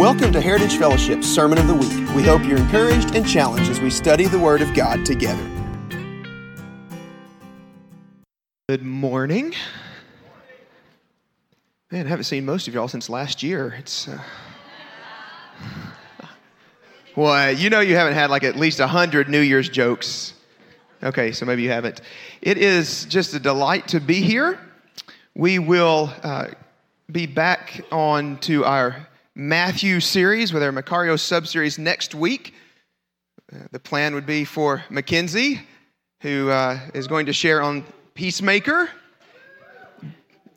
[0.00, 2.16] Welcome to Heritage Fellowship's Sermon of the Week.
[2.16, 5.46] We hope you're encouraged and challenged as we study the Word of God together.
[8.66, 9.54] Good morning.
[11.90, 13.74] Man, I haven't seen most of y'all since last year.
[13.78, 14.08] It's.
[14.08, 14.22] Uh...
[17.14, 20.32] Well, you know you haven't had like at least a hundred New Year's jokes.
[21.02, 22.00] Okay, so maybe you haven't.
[22.40, 24.58] It is just a delight to be here.
[25.34, 26.46] We will uh,
[27.12, 29.06] be back on to our
[29.36, 32.52] Matthew series with our Makarios sub-series next week.
[33.52, 35.60] Uh, the plan would be for Mackenzie,
[36.20, 38.90] who uh, is going to share on Peacemaker.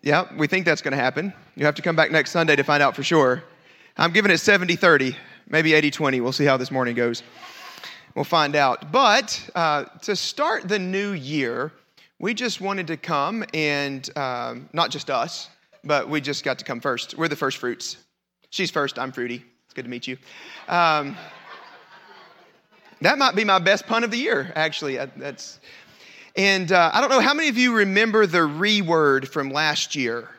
[0.02, 1.32] Yeah, we think that's going to happen.
[1.56, 3.44] You have to come back next Sunday to find out for sure.
[3.96, 5.16] I'm giving it 70 30,
[5.48, 6.22] maybe 80 20.
[6.22, 7.22] We'll see how this morning goes.
[8.16, 8.92] We'll find out.
[8.92, 11.72] But uh, to start the new year,
[12.18, 15.50] we just wanted to come and um, not just us,
[15.84, 17.16] but we just got to come first.
[17.16, 17.98] We're the first fruits.
[18.54, 19.44] She's first, I'm fruity.
[19.66, 20.16] It's good to meet you.
[20.68, 21.18] Um,
[23.02, 24.98] that might be my best pun of the year, actually.
[24.98, 25.60] That's,
[26.36, 29.96] and uh, I don't know how many of you remember the re word from last
[29.96, 30.30] year.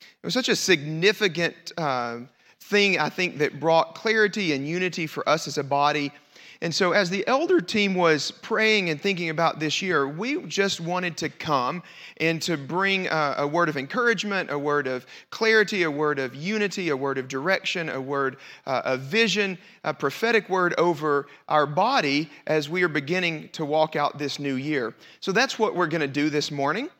[0.00, 2.18] It was such a significant uh,
[2.58, 6.10] thing, I think, that brought clarity and unity for us as a body.
[6.62, 10.78] And so, as the elder team was praying and thinking about this year, we just
[10.78, 11.82] wanted to come
[12.18, 16.34] and to bring a, a, word of encouragement, a word of clarity, a word of
[16.34, 18.36] unity, a word of direction, a word
[18.66, 23.96] uh, of vision, a prophetic word over our body as we are beginning to walk
[23.96, 24.94] out this new year.
[25.20, 26.90] So, that's what we're going to do this morning.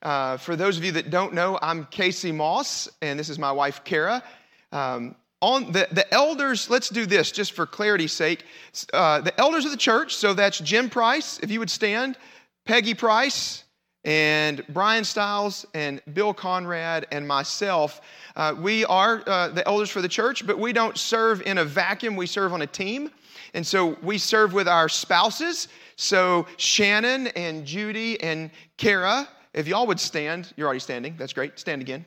[0.00, 3.50] Uh, for those of you that don't know, I'm Casey Moss, and this is my
[3.50, 4.22] wife, Kara.
[4.70, 8.44] Um, on the, the elders, let's do this just for clarity's sake.
[8.92, 12.16] Uh, the elders of the church, so that's Jim Price, if you would stand,
[12.64, 13.64] Peggy Price,
[14.04, 18.00] and Brian Stiles, and Bill Conrad, and myself.
[18.36, 21.64] Uh, we are uh, the elders for the church, but we don't serve in a
[21.64, 23.10] vacuum, we serve on a team.
[23.54, 25.68] And so we serve with our spouses.
[25.96, 31.58] So Shannon and Judy and Kara, if y'all would stand, you're already standing, that's great,
[31.58, 32.04] stand again.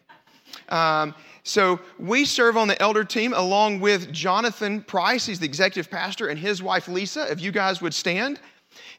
[0.72, 5.26] Um, so we serve on the elder team along with Jonathan Price.
[5.26, 7.32] He's the executive pastor, and his wife Lisa.
[7.32, 8.40] If you guys would stand.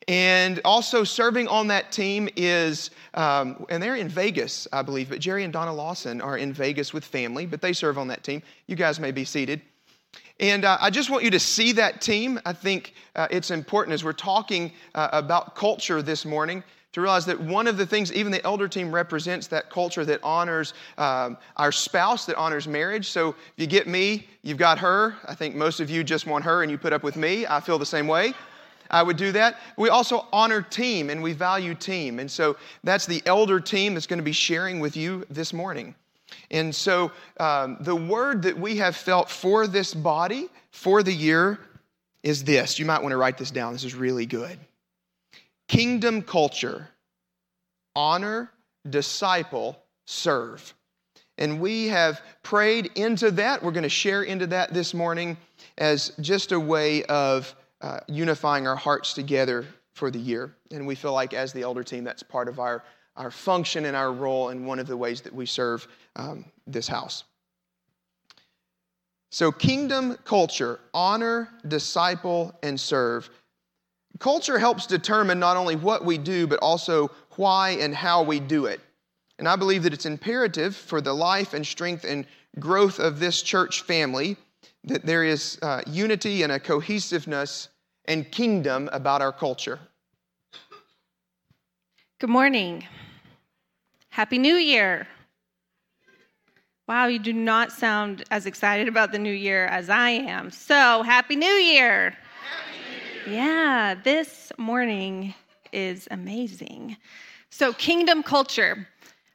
[0.09, 5.21] And also serving on that team is, um, and they're in Vegas, I believe, but
[5.21, 8.43] Jerry and Donna Lawson are in Vegas with family, but they serve on that team.
[8.67, 9.63] You guys may be seated.
[10.41, 12.41] And uh, I just want you to see that team.
[12.45, 17.25] I think uh, it's important as we're talking uh, about culture this morning to realize
[17.27, 21.39] that one of the things, even the elder team represents that culture that honors um,
[21.57, 23.09] our spouse, that honors marriage.
[23.09, 25.17] So if you get me, you've got her.
[25.27, 27.47] I think most of you just want her and you put up with me.
[27.47, 28.35] I feel the same way.
[28.91, 29.59] I would do that.
[29.79, 32.19] We also honor team and we value team.
[32.19, 35.95] And so that's the elder team that's going to be sharing with you this morning.
[36.51, 37.11] And so
[37.41, 41.59] um, the word that we have felt for this body for the year
[42.23, 42.79] is this.
[42.79, 43.73] You might want to write this down.
[43.73, 44.59] This is really good
[45.73, 46.87] kingdom culture
[47.97, 48.51] honor,
[48.91, 50.75] disciple, serve.
[51.39, 53.63] And we have prayed into that.
[53.63, 55.37] We're going to share into that this morning
[55.79, 60.55] as just a way of uh, unifying our hearts together for the year.
[60.71, 62.85] And we feel like, as the elder team, that's part of our,
[63.17, 66.87] our function and our role and one of the ways that we serve um, this
[66.87, 67.25] house.
[69.31, 73.31] So, kingdom culture honor, disciple, and serve.
[74.19, 78.67] Culture helps determine not only what we do, but also why and how we do
[78.67, 78.81] it.
[79.39, 82.27] And I believe that it's imperative for the life and strength and
[82.59, 84.37] growth of this church family
[84.85, 87.69] that there is uh, unity and a cohesiveness
[88.07, 89.79] and kingdom about our culture.
[92.19, 92.87] Good morning.
[94.11, 95.09] Happy New Year.
[96.89, 100.51] Wow, you do not sound as excited about the new year as I am.
[100.51, 102.17] So, Happy New Year.
[103.29, 105.33] Yeah, this morning
[105.73, 106.97] is amazing.
[107.51, 108.89] So, kingdom culture.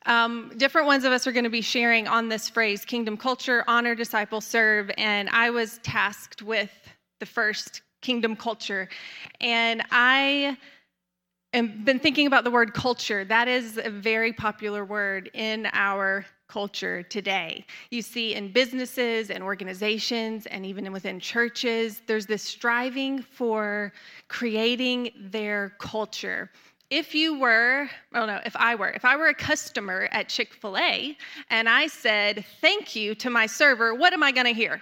[0.05, 3.63] Um, different ones of us are going to be sharing on this phrase kingdom culture,
[3.65, 4.91] honor, disciple, serve.
[4.97, 6.71] And I was tasked with
[7.19, 8.89] the first kingdom culture.
[9.39, 10.57] And I
[11.53, 13.23] have been thinking about the word culture.
[13.23, 17.65] That is a very popular word in our culture today.
[17.89, 23.93] You see in businesses and organizations and even within churches, there's this striving for
[24.27, 26.49] creating their culture.
[26.89, 30.29] If you were, oh don't know, if I were, if I were a customer at
[30.29, 31.17] Chick fil A
[31.49, 34.81] and I said thank you to my server, what am I gonna hear?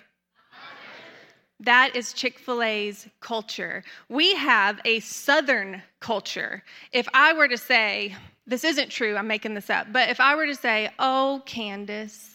[1.61, 3.83] That is Chick fil A's culture.
[4.09, 6.63] We have a Southern culture.
[6.91, 8.15] If I were to say,
[8.47, 9.87] this isn't true, I'm making this up.
[9.91, 12.31] But if I were to say, oh, Candace,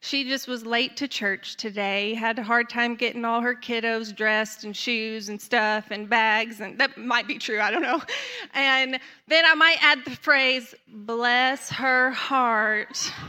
[0.00, 4.14] She just was late to church today, had a hard time getting all her kiddos
[4.14, 8.00] dressed and shoes and stuff and bags, and that might be true, I don't know.
[8.54, 13.12] And then I might add the phrase, bless her heart.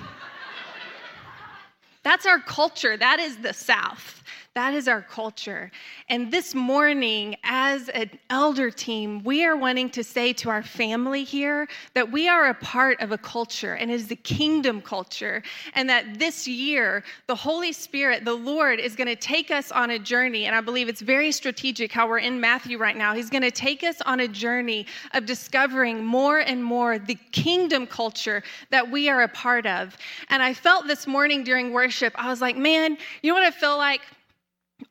[2.04, 2.98] That's our culture.
[2.98, 4.24] That is the South.
[4.56, 5.72] That is our culture.
[6.10, 11.24] And this morning, as an elder team, we are wanting to say to our family
[11.24, 15.44] here that we are a part of a culture and it is the kingdom culture.
[15.76, 19.92] And that this year, the Holy Spirit, the Lord, is going to take us on
[19.92, 20.46] a journey.
[20.46, 23.14] And I believe it's very strategic how we're in Matthew right now.
[23.14, 27.86] He's going to take us on a journey of discovering more and more the kingdom
[27.86, 28.42] culture
[28.72, 29.96] that we are a part of.
[30.30, 33.52] And I felt this morning during worship, I was like, man, you know what I
[33.52, 34.02] feel like?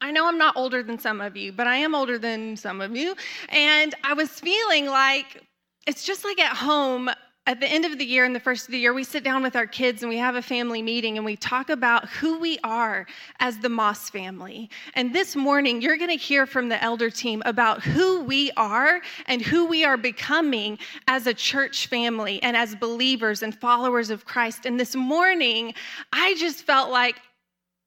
[0.00, 2.81] I know I'm not older than some of you, but I am older than some
[2.81, 3.17] of you.
[3.49, 5.43] And I was feeling like
[5.87, 7.11] it's just like at home
[7.49, 9.43] at the end of the year and the first of the year, we sit down
[9.43, 12.59] with our kids and we have a family meeting and we talk about who we
[12.62, 13.06] are
[13.41, 14.69] as the Moss family.
[14.93, 19.00] And this morning, you're going to hear from the elder team about who we are
[19.25, 24.27] and who we are becoming as a church family and as believers and followers of
[24.27, 24.67] Christ.
[24.67, 25.73] And this morning,
[26.12, 27.17] I just felt like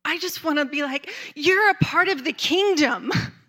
[0.06, 3.12] I just want to be like, you're a part of the kingdom.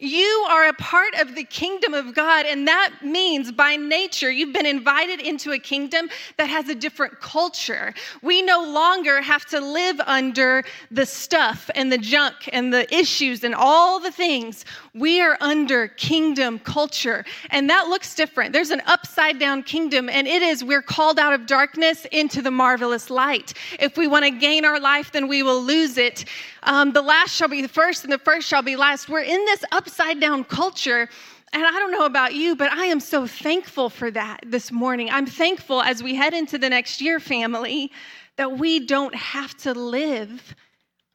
[0.00, 4.52] You are a part of the kingdom of God, and that means by nature you've
[4.52, 7.92] been invited into a kingdom that has a different culture.
[8.22, 10.62] We no longer have to live under
[10.92, 14.64] the stuff and the junk and the issues and all the things.
[14.94, 18.52] We are under kingdom culture, and that looks different.
[18.52, 22.52] There's an upside down kingdom, and it is we're called out of darkness into the
[22.52, 23.52] marvelous light.
[23.80, 26.24] If we want to gain our life, then we will lose it.
[26.68, 29.08] Um, the last shall be the first, and the first shall be last.
[29.08, 31.08] We're in this upside down culture.
[31.54, 35.08] And I don't know about you, but I am so thankful for that this morning.
[35.10, 37.90] I'm thankful as we head into the next year, family,
[38.36, 40.54] that we don't have to live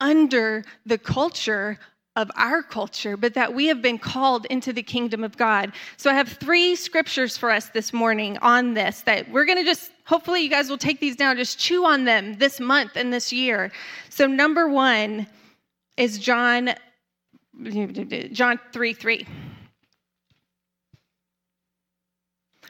[0.01, 1.77] under the culture
[2.15, 5.71] of our culture, but that we have been called into the kingdom of God.
[5.97, 9.63] So I have three scriptures for us this morning on this that we're going to
[9.63, 13.13] just, hopefully, you guys will take these down, just chew on them this month and
[13.13, 13.71] this year.
[14.09, 15.27] So, number one
[15.97, 16.73] is John,
[18.31, 19.27] John 3 3.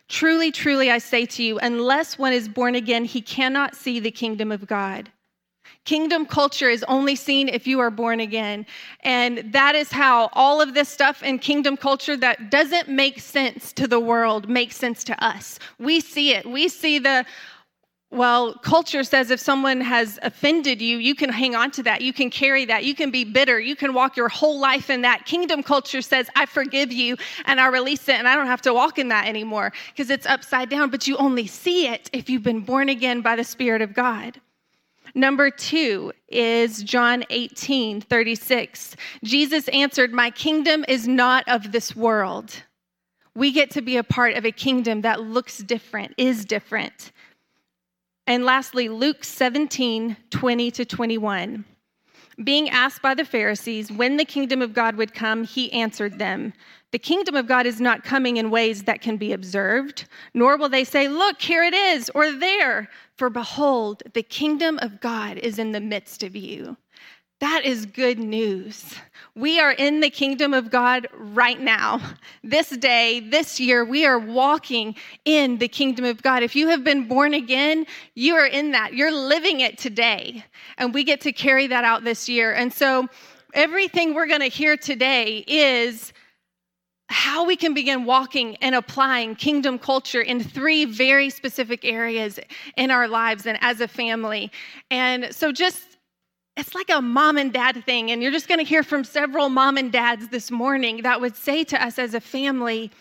[0.09, 4.11] Truly, truly, I say to you, unless one is born again, he cannot see the
[4.11, 5.09] kingdom of God.
[5.85, 8.65] Kingdom culture is only seen if you are born again.
[9.01, 13.73] And that is how all of this stuff in kingdom culture that doesn't make sense
[13.73, 15.59] to the world makes sense to us.
[15.79, 16.45] We see it.
[16.45, 17.25] We see the,
[18.13, 22.01] well, culture says if someone has offended you, you can hang on to that.
[22.01, 22.83] You can carry that.
[22.83, 23.59] You can be bitter.
[23.59, 25.25] You can walk your whole life in that.
[25.25, 28.73] Kingdom culture says, I forgive you and I release it and I don't have to
[28.73, 30.91] walk in that anymore because it's upside down.
[30.91, 34.39] But you only see it if you've been born again by the Spirit of God.
[35.15, 38.95] Number two is John 18, 36.
[39.23, 42.53] Jesus answered, My kingdom is not of this world.
[43.35, 47.11] We get to be a part of a kingdom that looks different, is different.
[48.25, 51.65] And lastly, Luke 17, 20 to 21.
[52.43, 56.53] Being asked by the Pharisees when the kingdom of God would come, he answered them,
[56.91, 60.69] The kingdom of God is not coming in ways that can be observed, nor will
[60.69, 62.89] they say, Look, here it is, or there.
[63.17, 66.77] For behold, the kingdom of God is in the midst of you.
[67.43, 68.95] That is good news.
[69.35, 71.99] We are in the kingdom of God right now.
[72.41, 74.95] This day, this year, we are walking
[75.25, 76.41] in the kingdom of God.
[76.41, 77.85] If you have been born again,
[78.15, 78.93] you are in that.
[78.93, 80.45] You're living it today.
[80.77, 82.53] And we get to carry that out this year.
[82.53, 83.09] And so,
[83.53, 86.13] everything we're going to hear today is
[87.09, 92.39] how we can begin walking and applying kingdom culture in three very specific areas
[92.77, 94.49] in our lives and as a family.
[94.89, 95.92] And so, just
[96.55, 98.11] it's like a mom and dad thing.
[98.11, 101.35] And you're just going to hear from several mom and dads this morning that would
[101.35, 102.91] say to us as a family,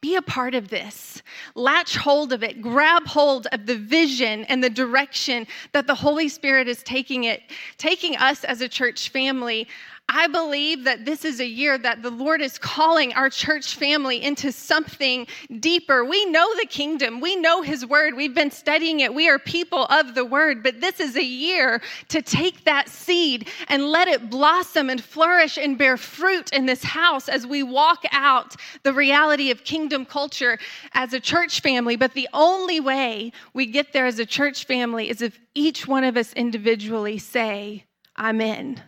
[0.00, 1.22] be a part of this.
[1.54, 2.60] Latch hold of it.
[2.60, 7.40] Grab hold of the vision and the direction that the Holy Spirit is taking it,
[7.78, 9.66] taking us as a church family.
[10.08, 14.22] I believe that this is a year that the Lord is calling our church family
[14.22, 15.26] into something
[15.60, 16.04] deeper.
[16.04, 19.86] We know the kingdom, we know His word, we've been studying it, we are people
[19.86, 24.28] of the word, but this is a year to take that seed and let it
[24.28, 29.50] blossom and flourish and bear fruit in this house as we walk out the reality
[29.50, 30.58] of kingdom culture
[30.92, 31.96] as a church family.
[31.96, 36.04] But the only way we get there as a church family is if each one
[36.04, 37.84] of us individually say,
[38.16, 38.82] I'm in.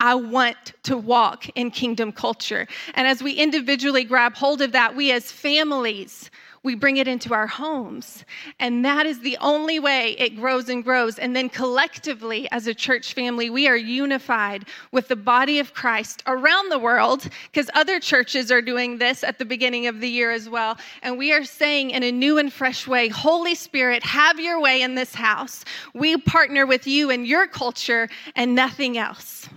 [0.00, 2.66] I want to walk in kingdom culture.
[2.94, 6.30] And as we individually grab hold of that, we as families,
[6.62, 8.24] we bring it into our homes.
[8.58, 11.18] And that is the only way it grows and grows.
[11.18, 16.22] And then collectively, as a church family, we are unified with the body of Christ
[16.26, 20.30] around the world, because other churches are doing this at the beginning of the year
[20.30, 20.76] as well.
[21.02, 24.82] And we are saying in a new and fresh way, Holy Spirit, have your way
[24.82, 25.64] in this house.
[25.94, 29.48] We partner with you and your culture and nothing else.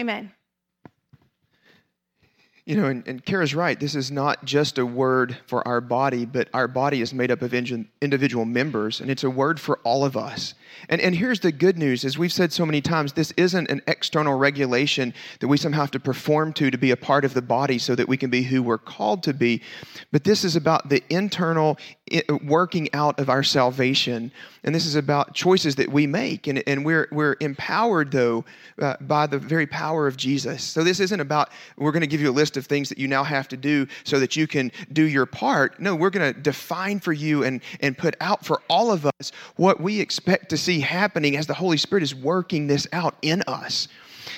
[0.00, 0.39] Amen.
[2.70, 3.80] You know, and, and Kara's right.
[3.80, 7.42] This is not just a word for our body, but our body is made up
[7.42, 10.54] of individual members, and it's a word for all of us.
[10.88, 13.82] And, and here's the good news as we've said so many times, this isn't an
[13.88, 17.42] external regulation that we somehow have to perform to to be a part of the
[17.42, 19.62] body so that we can be who we're called to be.
[20.12, 21.76] But this is about the internal
[22.44, 24.32] working out of our salvation.
[24.64, 26.46] And this is about choices that we make.
[26.46, 28.44] And, and we're, we're empowered, though,
[28.80, 30.62] uh, by the very power of Jesus.
[30.62, 33.08] So this isn't about, we're going to give you a list of things that you
[33.08, 35.80] now have to do so that you can do your part.
[35.80, 39.32] No, we're going to define for you and, and put out for all of us
[39.56, 43.42] what we expect to see happening as the Holy Spirit is working this out in
[43.46, 43.88] us.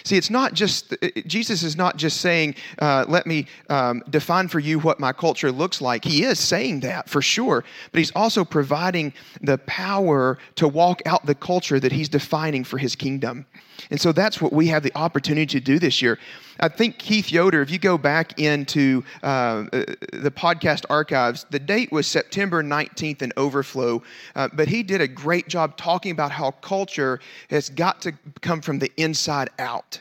[0.04, 0.94] See, it's not just,
[1.26, 5.52] Jesus is not just saying, uh, let me um, define for you what my culture
[5.52, 6.04] looks like.
[6.04, 9.12] He is saying that for sure, but he's also providing
[9.42, 13.46] the power to walk out the culture that he's defining for his kingdom.
[13.90, 16.18] And so that's what we have the opportunity to do this year.
[16.60, 21.58] I think Keith Yoder, if you go back into uh, uh the podcast archives, the
[21.58, 24.02] date was September 19th in Overflow,
[24.36, 27.20] uh, but he did a great job talking about how culture
[27.50, 30.00] has got to come from the inside out.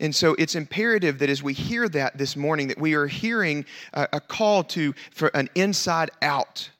[0.00, 3.66] And so it's imperative that as we hear that this morning, that we are hearing
[3.92, 6.70] a, a call to for an inside out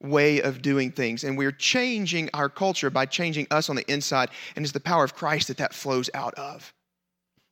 [0.00, 1.24] way of doing things.
[1.24, 4.30] And we're changing our culture by changing us on the inside.
[4.56, 6.72] And it's the power of Christ that that flows out of.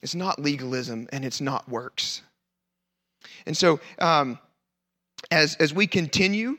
[0.02, 2.22] It's not legalism and it's not works.
[3.46, 4.38] And so, um,
[5.30, 6.58] as, as we continue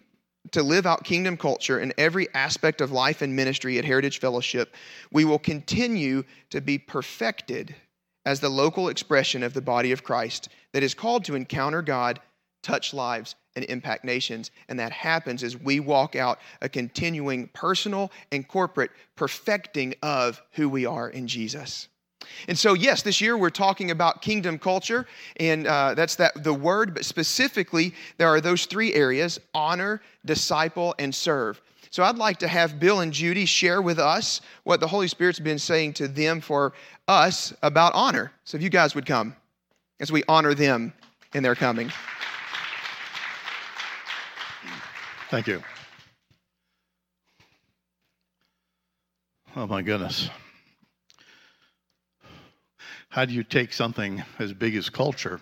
[0.52, 4.76] to live out kingdom culture in every aspect of life and ministry at Heritage Fellowship,
[5.12, 7.76] we will continue to be perfected
[8.26, 12.20] as the local expression of the body of Christ that is called to encounter God,
[12.62, 14.52] touch lives, and impact nations.
[14.70, 20.70] And that happens as we walk out a continuing personal and corporate perfecting of who
[20.70, 21.88] we are in Jesus.
[22.48, 25.06] And so, yes, this year we're talking about kingdom culture,
[25.38, 26.94] and uh, that's that the word.
[26.94, 31.62] But specifically, there are those three areas: honor, disciple, and serve.
[31.92, 35.40] So, I'd like to have Bill and Judy share with us what the Holy Spirit's
[35.40, 36.74] been saying to them for
[37.08, 38.32] us about honor.
[38.44, 39.36] So, if you guys would come
[40.00, 40.94] as we honor them
[41.34, 41.92] in their coming.
[45.30, 45.62] Thank you.
[49.56, 50.28] Oh my goodness.
[53.10, 55.40] How do you take something as big as culture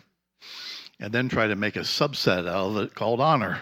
[1.00, 3.62] and then try to make a subset out of it called honor?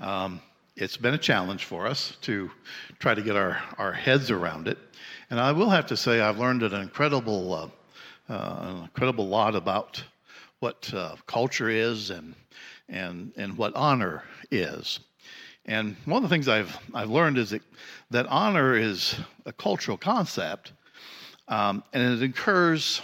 [0.00, 0.40] Um,
[0.74, 2.50] it's been a challenge for us to
[2.98, 4.78] try to get our, our heads around it.
[5.28, 9.54] And I will have to say, I've learned an incredible, uh, uh, an incredible lot
[9.54, 10.02] about
[10.60, 12.34] what uh, culture is and,
[12.88, 14.98] and, and what honor is.
[15.66, 17.62] And one of the things I've, I've learned is that,
[18.12, 20.72] that honor is a cultural concept,
[21.48, 23.02] um, and it occurs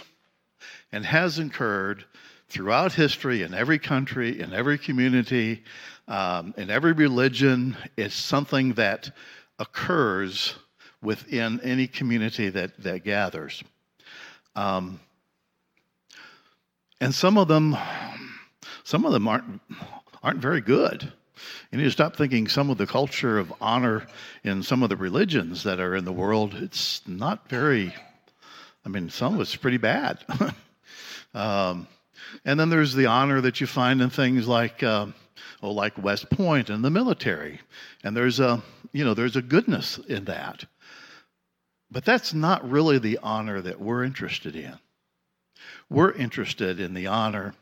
[0.93, 2.05] and has occurred
[2.47, 5.61] throughout history in every country, in every community,
[6.07, 7.75] um, in every religion.
[7.97, 9.11] It's something that
[9.59, 10.55] occurs
[11.01, 13.61] within any community that, that gathers.
[14.55, 15.01] Um,
[17.01, 17.75] and some of them,
[18.85, 19.59] some of them aren't,
[20.21, 21.11] aren't very good.
[21.71, 24.05] You need to stop thinking some of the culture of honor
[24.43, 27.93] in some of the religions that are in the world, it's not very,
[28.85, 30.19] I mean, some of it's pretty bad.
[31.33, 31.87] um,
[32.45, 35.07] and then there's the honor that you find in things like, uh,
[35.61, 37.59] oh, like West Point and the military.
[38.03, 38.61] And there's a,
[38.91, 40.65] you know, there's a goodness in that.
[41.91, 44.77] But that's not really the honor that we're interested in.
[45.89, 47.53] We're interested in the honor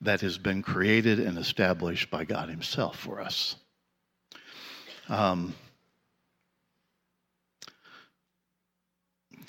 [0.00, 3.56] that has been created and established by God Himself for us.
[5.08, 5.54] Um,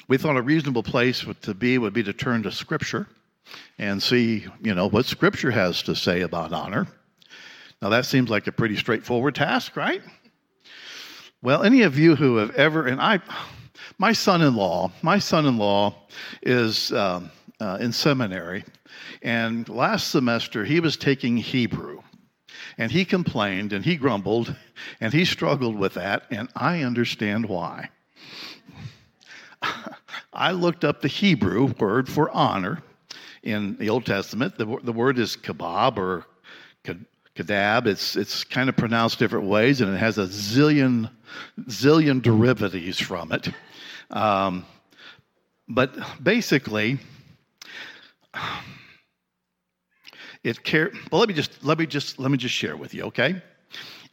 [0.08, 3.08] we thought a reasonable place to be would be to turn to Scripture
[3.78, 6.88] and see, you know, what Scripture has to say about honor.
[7.82, 10.02] Now, that seems like a pretty straightforward task, right?
[11.42, 13.20] Well, any of you who have ever, and I,
[14.00, 15.94] my son in law, my son in law
[16.42, 18.64] is um, uh, in seminary,
[19.22, 22.02] and last semester, he was taking Hebrew.
[22.78, 24.56] And he complained and he grumbled
[25.02, 27.90] and he struggled with that, and I understand why.
[30.34, 32.84] I looked up the Hebrew word for honor
[33.42, 34.58] in the Old Testament.
[34.58, 36.26] The, the word is kabad or
[37.38, 41.10] Kadab, it's, it's kind of pronounced different ways, and it has a zillion,
[41.66, 43.50] zillion derivatives from it.
[44.10, 44.66] Um,
[45.68, 46.98] but basically,
[50.48, 53.04] it car- well, let me just let me just let me just share with you,
[53.04, 53.42] okay?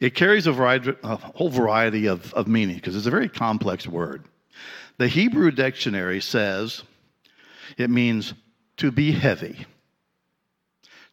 [0.01, 3.87] It carries a, variety, a whole variety of, of meaning because it's a very complex
[3.87, 4.25] word.
[4.97, 6.83] The Hebrew dictionary says
[7.77, 8.33] it means
[8.77, 9.65] to be heavy,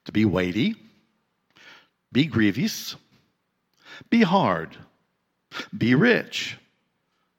[0.04, 0.74] to be weighty,
[2.10, 2.96] be grievous,
[4.10, 4.76] be hard,
[5.76, 6.58] be rich,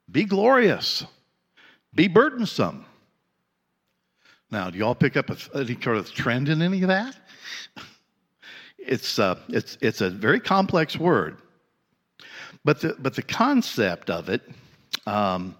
[0.10, 1.06] be glorious,
[1.94, 2.86] be burdensome.
[4.50, 7.16] Now, do y'all pick up any kind of trend in any of that?
[8.78, 11.38] It's, uh, it's, it's a very complex word.
[12.66, 14.42] But the, but the concept of it,
[15.06, 15.56] um,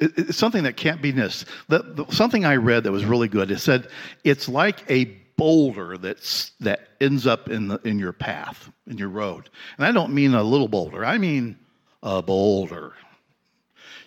[0.00, 1.46] it, it's something that can't be missed.
[1.68, 3.50] The, the, something I read that was really good.
[3.50, 3.88] It said
[4.24, 5.04] it's like a
[5.36, 9.92] boulder that's that ends up in the in your path in your road, and I
[9.92, 11.04] don't mean a little boulder.
[11.04, 11.58] I mean
[12.02, 12.94] a boulder.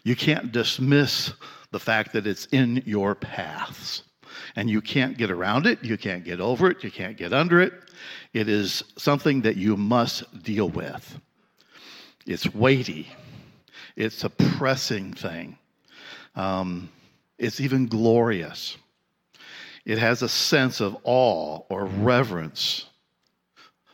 [0.04, 1.34] You can't dismiss
[1.72, 4.04] the fact that it's in your paths.
[4.56, 7.62] And you can't get around it, you can't get over it, you can't get under
[7.62, 7.74] it.
[8.34, 11.20] It is something that you must deal with.
[12.26, 13.08] It's weighty,
[13.96, 15.58] it's a pressing thing,
[16.36, 16.90] um,
[17.38, 18.78] it's even glorious.
[19.86, 22.86] It has a sense of awe or reverence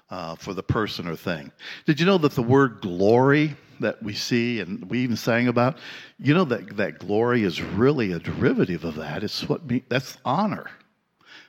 [0.10, 1.52] uh, for the person or thing.
[1.86, 5.78] Did you know that the word glory that we see and we even sang about,
[6.20, 9.24] you know that, that glory is really a derivative of that.
[9.24, 10.70] It's what be, that's honor.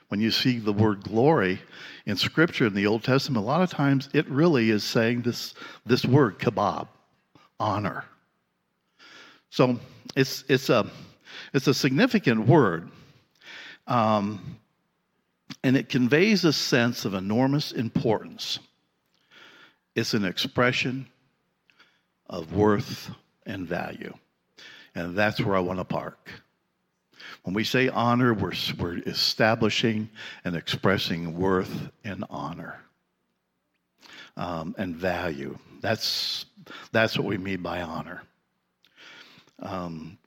[0.09, 1.59] When you see the word glory
[2.05, 5.53] in Scripture in the Old Testament, a lot of times it really is saying this,
[5.85, 6.87] this word, kabad,
[7.59, 8.05] honor.
[9.49, 9.79] So
[10.15, 10.89] it's, it's, a,
[11.53, 12.89] it's a significant word.
[13.85, 14.57] Um,
[15.63, 18.59] and it conveys a sense of enormous importance.
[19.95, 21.07] It's an expression
[22.29, 23.09] of worth
[23.45, 24.13] and value.
[24.95, 26.29] And that's where I want to park.
[27.43, 30.09] When we say honor, we're, we're establishing
[30.43, 32.79] and expressing worth and honor
[34.35, 35.57] um, and value.
[35.81, 36.45] That's,
[36.91, 38.23] that's what we mean by honor.
[39.59, 40.17] Um,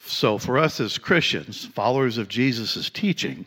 [0.00, 3.46] so, for us as Christians, followers of Jesus' teaching,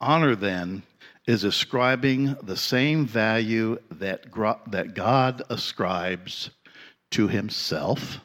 [0.00, 0.82] honor then
[1.26, 4.26] is ascribing the same value that,
[4.66, 6.50] that God ascribes
[7.10, 8.20] to himself,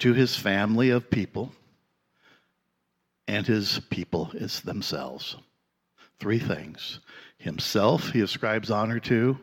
[0.00, 1.52] to his family of people,
[3.28, 5.36] and his people is themselves.
[6.18, 7.00] Three things.
[7.38, 9.38] Himself he ascribes honor to,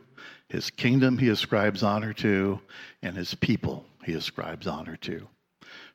[0.48, 2.60] his kingdom he ascribes honor to,
[3.02, 5.26] and his people he ascribes honor to.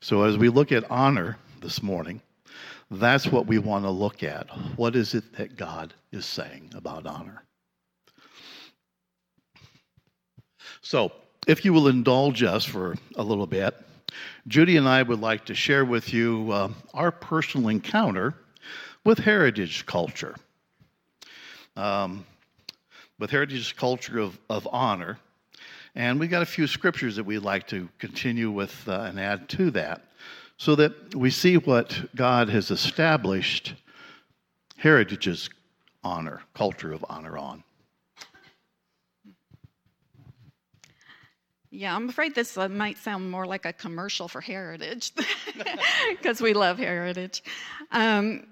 [0.01, 2.21] So as we look at honor this morning,
[2.91, 4.47] that's what we want to look at.
[4.75, 7.43] What is it that God is saying about honor?
[10.81, 11.11] So,
[11.47, 13.75] if you will indulge us for a little bit,
[14.47, 18.33] Judy and I would like to share with you uh, our personal encounter
[19.05, 20.35] with heritage culture.
[21.75, 22.25] Um,
[23.19, 25.19] with heritage culture of, of honor.
[25.95, 29.49] And we've got a few scriptures that we'd like to continue with uh, and add
[29.49, 30.08] to that
[30.59, 33.75] so that we see what God has established
[34.75, 35.49] heritage's
[36.03, 37.63] honor, culture of honor on.
[41.71, 45.13] Yeah, I'm afraid this uh, might sound more like a commercial for heritage
[46.09, 47.41] because we love heritage.
[47.91, 48.47] Um,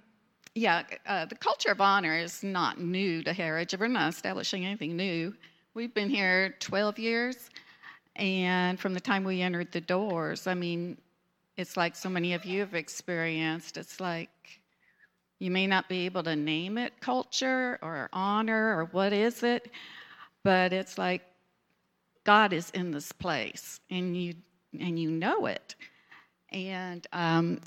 [0.56, 3.78] yeah, uh, the culture of honor is not new to heritage.
[3.78, 5.36] We're not establishing anything new.
[5.74, 7.50] We've been here 12 years,
[8.16, 10.98] and from the time we entered the doors, I mean,
[11.58, 13.78] it's like so many of you have experienced.
[13.78, 14.30] It's like
[15.40, 19.72] you may not be able to name it culture or honor or what is it,
[20.44, 21.24] but it's like
[22.24, 24.36] God is in this place and you
[24.80, 25.76] and you know it.
[26.52, 27.60] And um,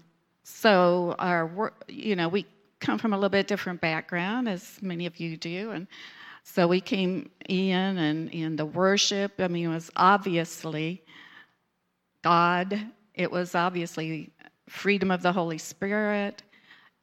[0.44, 2.46] so our you know we
[2.80, 5.86] come from a little bit different background as many of you do and
[6.42, 11.02] so we came in and in the worship i mean it was obviously
[12.22, 12.80] god
[13.14, 14.32] it was obviously
[14.68, 16.42] freedom of the Holy Spirit.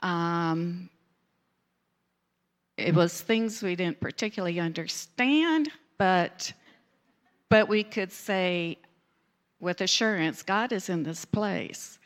[0.01, 0.89] Um,
[2.77, 6.53] it was things we didn't particularly understand, but
[7.49, 8.77] but we could say
[9.59, 11.97] with assurance, God is in this place.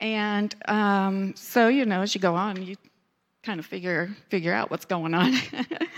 [0.00, 2.76] And um, so, you know, as you go on, you
[3.42, 5.34] kind of figure figure out what's going on.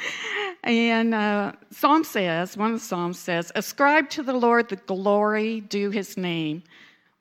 [0.64, 5.60] and uh, Psalm says, one of the Psalms says, "Ascribe to the Lord the glory
[5.60, 6.62] due His name."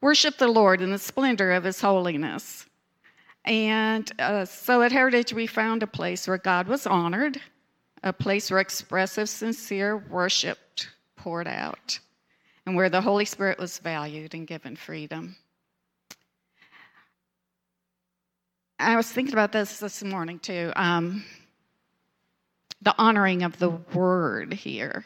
[0.06, 2.68] Worship the Lord in the splendor of His holiness.
[3.44, 7.42] And uh, so at Heritage, we found a place where God was honored,
[8.04, 10.60] a place where expressive, sincere worship
[11.16, 11.98] poured out,
[12.68, 15.36] and where the Holy Spirit was valued and given freedom.
[18.78, 20.72] I was thinking about this this morning too.
[20.76, 21.26] Um,
[22.84, 25.04] the honoring of the word here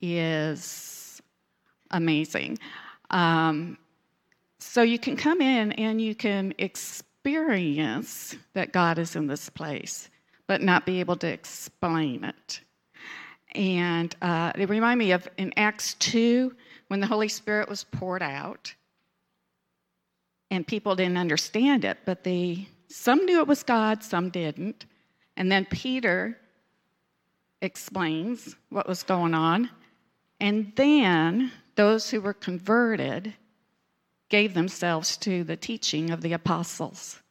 [0.00, 1.22] is
[1.92, 2.58] amazing.
[3.10, 3.78] Um,
[4.58, 10.08] so you can come in and you can experience that God is in this place,
[10.46, 12.60] but not be able to explain it.
[13.54, 16.54] And uh, it reminded me of in Acts 2
[16.88, 18.74] when the Holy Spirit was poured out
[20.50, 24.86] and people didn't understand it, but they some knew it was God, some didn't.
[25.36, 26.38] And then Peter
[27.60, 29.70] explains what was going on.
[30.40, 33.34] And then those who were converted
[34.28, 37.22] gave themselves to the teaching of the apostles.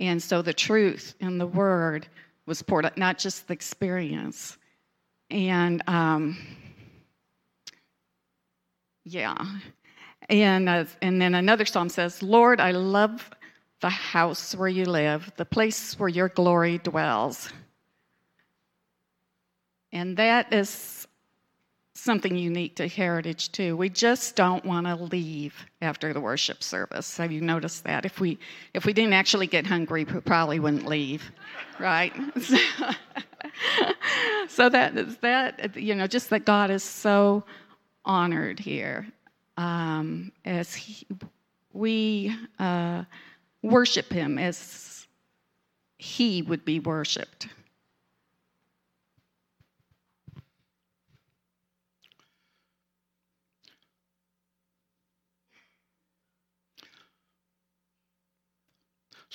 [0.00, 2.08] And so the truth and the word
[2.46, 4.56] was poured out, not just the experience.
[5.30, 6.38] And um,
[9.04, 9.36] yeah.
[10.28, 13.30] And, uh, and then another psalm says, Lord, I love
[13.80, 17.50] the house where you live, the place where your glory dwells.
[19.92, 21.07] And that is
[22.00, 23.76] something unique to Heritage, too.
[23.76, 27.16] We just don't want to leave after the worship service.
[27.16, 28.04] Have you noticed that?
[28.04, 28.38] If we,
[28.74, 31.30] if we didn't actually get hungry, we probably wouldn't leave,
[31.78, 32.12] right?
[34.48, 37.44] so that is that, you know, just that God is so
[38.04, 39.06] honored here
[39.56, 41.06] um, as he,
[41.72, 43.04] we uh,
[43.62, 45.06] worship him as
[45.98, 47.48] he would be worshiped.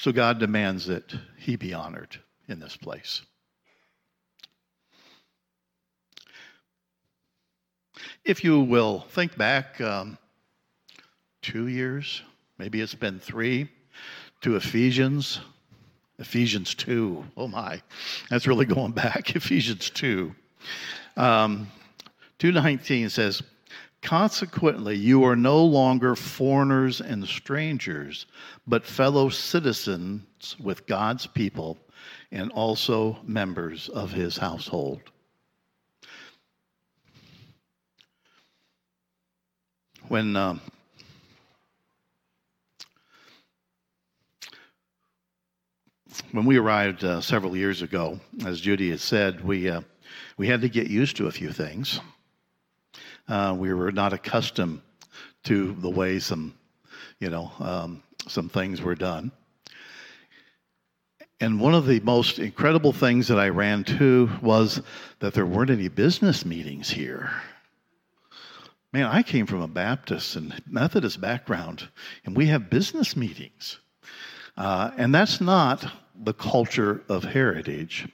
[0.03, 3.21] So God demands that he be honored in this place.
[8.25, 10.17] If you will think back um,
[11.41, 12.21] two years,
[12.57, 13.69] maybe it's been three,
[14.41, 15.39] to Ephesians,
[16.19, 17.23] Ephesians 2.
[17.37, 17.81] Oh my,
[18.29, 19.33] that's really going back.
[19.37, 20.35] Ephesians 2.
[21.15, 21.71] Um,
[22.39, 23.41] 219 says,
[24.03, 28.25] Consequently, you are no longer foreigners and strangers,
[28.67, 31.77] but fellow citizens with God's people
[32.29, 34.99] and also members of his household.
[40.09, 40.59] When um,
[46.33, 49.79] when we arrived uh, several years ago, as Judy had said, we uh,
[50.35, 52.01] we had to get used to a few things.
[53.27, 54.81] Uh, we were not accustomed
[55.43, 56.53] to the way some,
[57.19, 59.31] you know, um, some things were done.
[61.39, 64.81] And one of the most incredible things that I ran to was
[65.19, 67.31] that there weren't any business meetings here.
[68.93, 71.89] Man, I came from a Baptist and Methodist background,
[72.25, 73.79] and we have business meetings.
[74.55, 78.07] Uh, and that's not the culture of heritage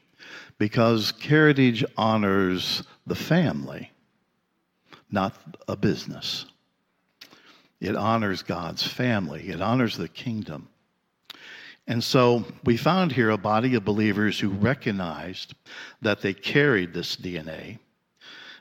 [0.58, 3.92] because heritage honors the family
[5.12, 5.34] not
[5.68, 6.46] a business.
[7.80, 10.70] It honors God's family, it honors the kingdom.
[11.88, 15.56] And so we found here a body of believers who recognized
[16.04, 17.80] that they carried this DNA,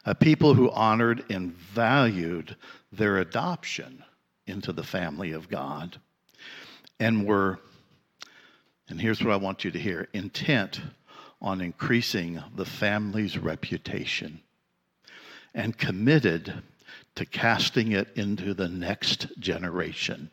[0.06, 2.56] a people who honored and valued
[2.90, 4.02] their adoption
[4.46, 6.00] into the family of God,
[6.98, 7.58] and were,
[8.88, 10.80] and here's what I want you to hear intent
[11.42, 14.40] on increasing the family's reputation
[15.54, 16.62] and committed
[17.14, 20.30] to casting it into the next generation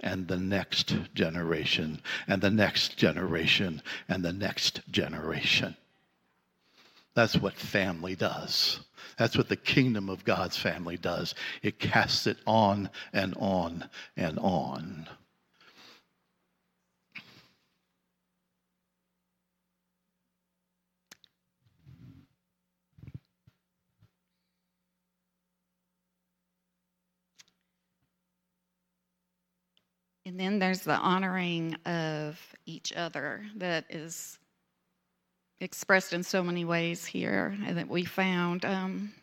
[0.00, 5.76] and the next generation and the next generation and the next generation.
[7.14, 8.80] That's what family does.
[9.16, 11.34] That's what the kingdom of God's family does.
[11.62, 15.08] It casts it on and on and on.
[30.28, 34.38] And then there's the honoring of each other that is
[35.58, 38.66] expressed in so many ways here and that we found.
[38.66, 39.14] Um,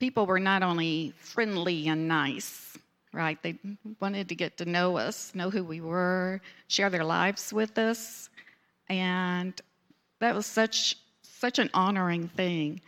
[0.00, 2.76] people were not only friendly and nice,
[3.12, 3.40] right?
[3.44, 3.60] They
[4.00, 8.28] wanted to get to know us, know who we were, share their lives with us,
[8.88, 9.54] and
[10.18, 12.80] that was such such an honoring thing.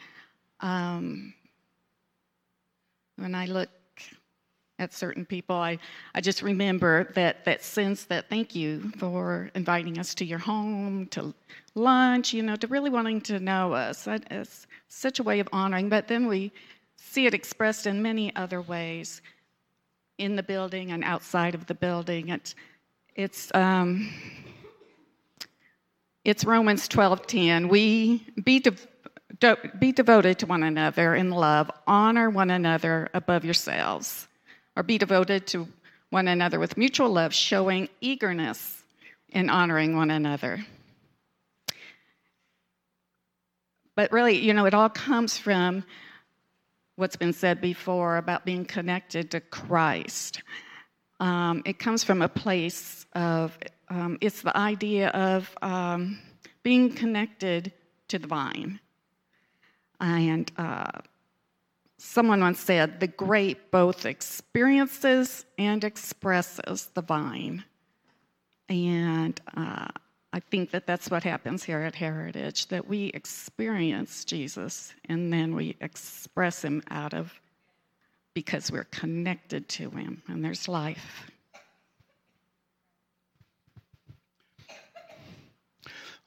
[0.58, 1.32] Um,
[3.14, 3.68] when I look
[4.78, 5.56] at certain people.
[5.56, 5.78] I,
[6.14, 11.06] I just remember that, that sense that thank you for inviting us to your home,
[11.08, 11.34] to
[11.74, 14.06] lunch, you know, to really wanting to know us.
[14.30, 15.88] Is such a way of honoring.
[15.88, 16.52] But then we
[16.96, 19.22] see it expressed in many other ways
[20.18, 22.28] in the building and outside of the building.
[22.28, 22.54] It's,
[23.14, 24.10] it's, um,
[26.24, 27.68] it's Romans 12:10.
[27.68, 34.28] We be, de- be devoted to one another in love, honor one another above yourselves
[34.76, 35.66] or be devoted to
[36.10, 38.84] one another with mutual love, showing eagerness
[39.30, 40.64] in honoring one another.
[43.96, 45.84] But really, you know, it all comes from
[46.96, 50.42] what's been said before about being connected to Christ.
[51.18, 53.58] Um, it comes from a place of,
[53.88, 56.18] um, it's the idea of um,
[56.62, 57.72] being connected
[58.08, 58.80] to the vine.
[59.98, 60.90] And uh,
[61.98, 67.64] Someone once said, the grape both experiences and expresses the vine.
[68.68, 69.88] And uh,
[70.32, 75.54] I think that that's what happens here at Heritage, that we experience Jesus and then
[75.54, 77.32] we express him out of
[78.34, 81.30] because we're connected to him and there's life.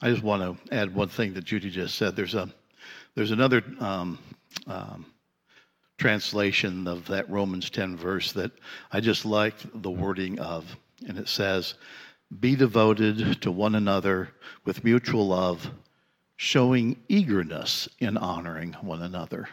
[0.02, 2.16] I just want to add one thing that Judy just said.
[2.16, 2.48] There's a
[3.14, 4.18] there's another um,
[4.66, 5.04] um,
[6.00, 8.50] translation of that Romans 10 verse that
[8.90, 10.64] I just liked the wording of.
[11.06, 11.74] And it says,
[12.40, 14.30] Be devoted to one another
[14.64, 15.70] with mutual love,
[16.36, 19.48] showing eagerness in honoring one another.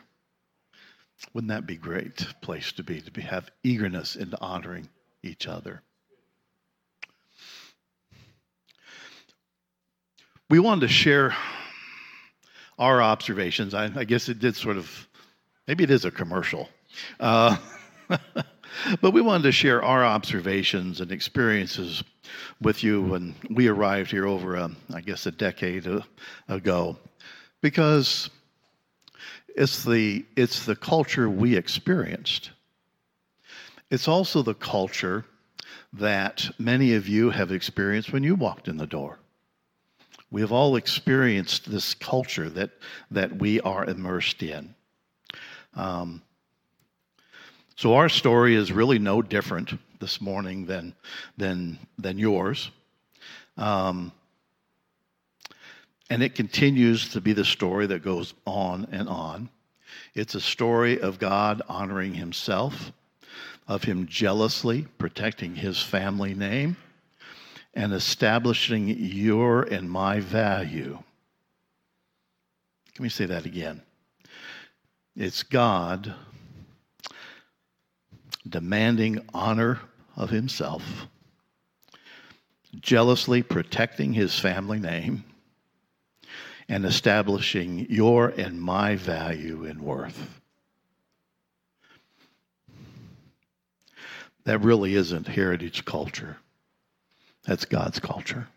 [1.34, 4.88] Wouldn't that be a great place to be, to be, have eagerness in honoring
[5.24, 5.82] each other?
[10.50, 11.36] We wanted to share
[12.80, 13.74] our observations.
[13.74, 15.07] I, I guess it did sort of
[15.68, 16.70] Maybe it is a commercial.
[17.20, 17.58] Uh,
[19.02, 22.04] but we wanted to share our observations and experiences
[22.62, 25.88] with you when we arrived here over, a, I guess, a decade
[26.48, 26.98] ago,
[27.62, 28.30] because
[29.56, 32.52] it's the it's the culture we experienced.
[33.90, 35.26] It's also the culture
[35.94, 39.20] that many of you have experienced when you walked in the door.
[40.30, 42.72] We have all experienced this culture that
[43.12, 44.76] that we are immersed in.
[45.76, 46.22] Um,
[47.76, 50.96] so our story is really no different this morning than
[51.38, 52.72] than than yours,
[53.56, 54.12] um,
[56.10, 59.50] and it continues to be the story that goes on and on.
[60.16, 62.92] It's a story of God honoring Himself,
[63.68, 66.78] of Him jealously protecting His family name,
[67.76, 70.98] and establishing your and my value.
[72.96, 73.84] Let me say that again.
[75.20, 76.14] It's God
[78.48, 79.80] demanding honor
[80.16, 81.08] of himself,
[82.80, 85.24] jealously protecting his family name,
[86.70, 90.40] and establishing your and my value and worth.
[94.44, 96.38] That really isn't heritage culture.
[97.44, 98.48] That's God's culture.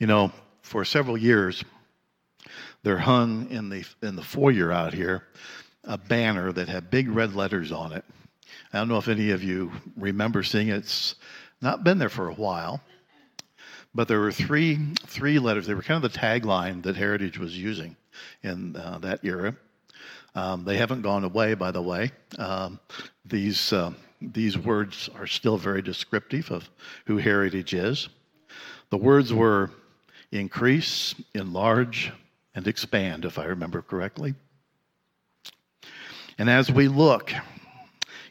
[0.00, 0.32] You know,
[0.72, 1.62] for several years,
[2.82, 5.28] there hung in the in the foyer out here
[5.84, 8.02] a banner that had big red letters on it.
[8.72, 10.76] I don't know if any of you remember seeing it.
[10.76, 11.16] It's
[11.60, 12.80] not been there for a while,
[13.94, 15.66] but there were three three letters.
[15.66, 17.94] They were kind of the tagline that Heritage was using
[18.42, 19.54] in uh, that era.
[20.34, 22.12] Um, they haven't gone away, by the way.
[22.38, 22.80] Um,
[23.26, 26.70] these uh, these words are still very descriptive of
[27.04, 28.08] who Heritage is.
[28.88, 29.70] The words were
[30.32, 32.10] increase, enlarge,
[32.54, 34.34] and expand, if I remember correctly.
[36.38, 37.32] And as we look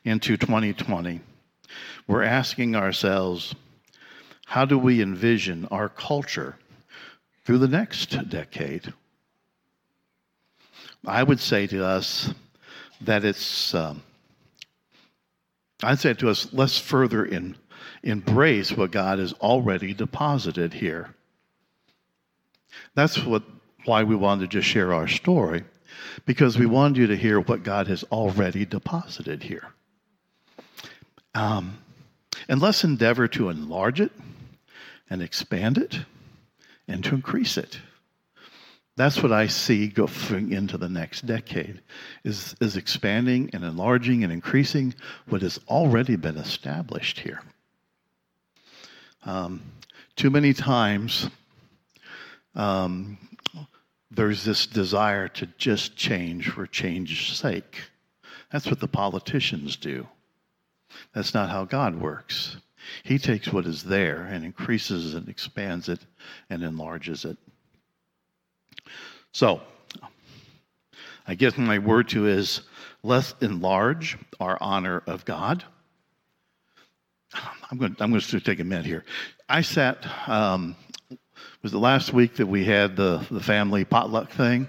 [0.03, 1.21] into 2020,
[2.07, 3.55] we're asking ourselves,
[4.45, 6.57] how do we envision our culture
[7.45, 8.93] through the next decade?
[11.05, 12.33] I would say to us
[13.01, 14.03] that it's, um,
[15.81, 17.55] I'd say to us, let's further in,
[18.03, 21.15] embrace what God has already deposited here.
[22.95, 23.43] That's what,
[23.85, 25.63] why we wanted to just share our story,
[26.25, 29.67] because we wanted you to hear what God has already deposited here.
[31.33, 31.77] Um,
[32.47, 34.11] and let's endeavor to enlarge it
[35.09, 35.99] and expand it
[36.87, 37.79] and to increase it.
[38.97, 41.81] That's what I see going into the next decade
[42.23, 44.93] is, is expanding and enlarging and increasing
[45.29, 47.41] what has already been established here.
[49.23, 49.61] Um,
[50.15, 51.29] too many times
[52.55, 53.17] um,
[54.09, 57.81] there's this desire to just change for change's sake.
[58.51, 60.07] That's what the politicians do.
[61.13, 62.57] That's not how God works.
[63.03, 65.99] He takes what is there and increases and expands it
[66.49, 67.37] and enlarges it.
[69.31, 69.61] So,
[71.25, 72.61] I guess my word to is
[73.03, 75.63] let's enlarge our honor of God.
[77.71, 79.05] I'm going, to, I'm going to take a minute here.
[79.47, 80.75] I sat, um,
[81.61, 84.67] was the last week that we had the, the family potluck thing,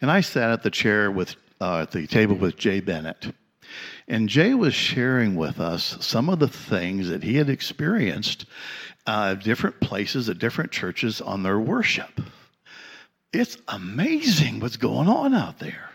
[0.00, 3.32] and I sat at the chair with, uh, at the table with Jay Bennett.
[4.08, 8.46] And Jay was sharing with us some of the things that he had experienced
[9.06, 12.20] uh, different places at different churches on their worship.
[13.32, 15.90] It's amazing what's going on out there.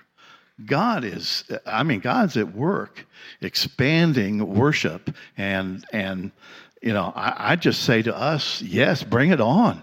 [0.66, 3.06] God is, I mean, God's at work
[3.42, 5.16] expanding worship.
[5.38, 6.32] And, and
[6.82, 9.82] you know, I, I just say to us, yes, bring it on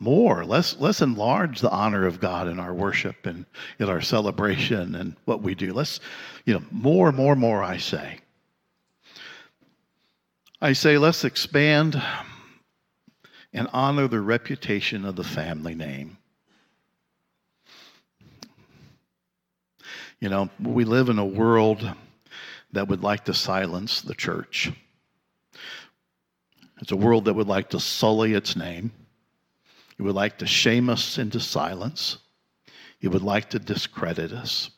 [0.00, 0.44] more.
[0.44, 3.44] Let's let's enlarge the honor of God in our worship and
[3.78, 5.72] in our celebration and what we do.
[5.72, 6.00] Let's,
[6.44, 7.62] you know, more, more, more.
[7.62, 8.20] I say.
[10.60, 12.02] I say let's expand
[13.52, 16.18] and honor the reputation of the family name.
[20.20, 21.88] You know, we live in a world
[22.72, 24.72] that would like to silence the church.
[26.80, 28.92] It's a world that would like to sully its name.
[29.98, 32.18] He would like to shame us into silence.
[33.00, 34.70] He would like to discredit us.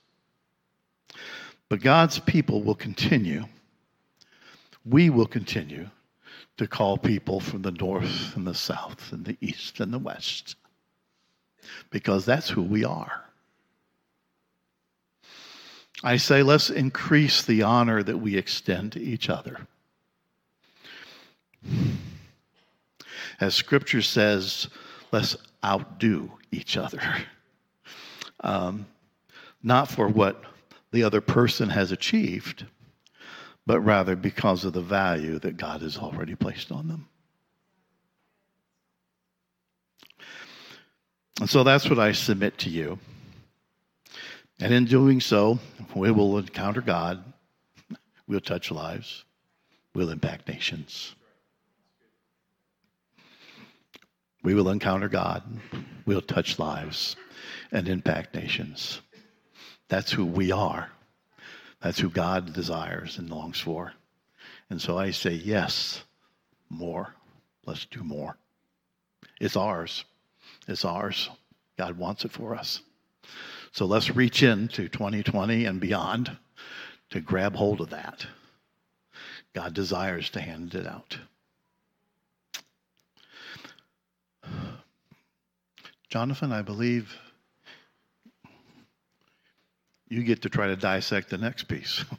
[1.69, 3.45] But God's people will continue.
[4.85, 5.91] We will continue
[6.57, 10.57] to call people from the north and the south and the east and the west
[11.91, 13.25] because that's who we are.
[16.03, 19.67] I say, let's increase the honor that we extend to each other.
[23.39, 24.69] As scripture says,
[25.13, 27.01] let's outdo each other.
[28.43, 28.87] Um,
[29.63, 30.43] not for what
[30.93, 32.65] the other person has achieved,
[33.67, 37.07] but rather because of the value that God has already placed on them.
[41.39, 42.99] And so that's what I submit to you.
[44.59, 45.59] And in doing so,
[45.95, 47.25] we will encounter God,
[48.27, 49.25] we'll touch lives,
[49.95, 51.15] we'll impact nations.
[54.43, 55.43] We will encounter God.
[56.07, 57.17] We'll touch lives
[57.73, 59.01] and impact nations.
[59.89, 60.91] That's who we are.
[61.83, 63.93] That's who God desires and longs for.
[64.69, 66.05] And so I say, yes,
[66.69, 67.15] more.
[67.67, 68.37] Let's do more.
[69.41, 70.05] It's ours.
[70.69, 71.31] It's ours.
[71.79, 72.81] God wants it for us.
[73.73, 76.37] So let's reach into 2020 and beyond
[77.11, 78.27] to grab hold of that.
[79.55, 81.19] God desires to hand it out.
[86.11, 87.17] Jonathan, I believe
[90.09, 92.05] you get to try to dissect the next piece.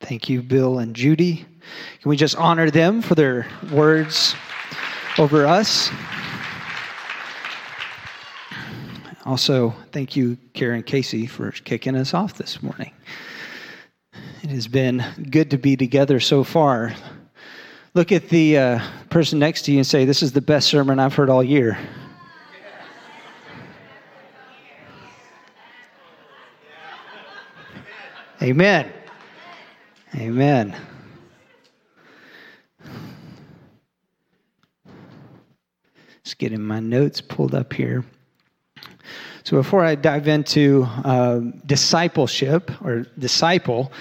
[0.00, 1.46] Thank you, Bill and Judy.
[2.02, 4.34] Can we just honor them for their words
[5.16, 5.88] over us?
[9.24, 12.92] Also, thank you, Karen Casey, for kicking us off this morning.
[14.42, 16.92] It has been good to be together so far.
[17.96, 20.98] Look at the uh, person next to you and say, This is the best sermon
[20.98, 21.78] I've heard all year.
[28.42, 28.92] Amen.
[30.16, 30.76] Amen.
[36.24, 38.04] Just getting my notes pulled up here.
[39.44, 43.92] So before I dive into uh, discipleship or disciple,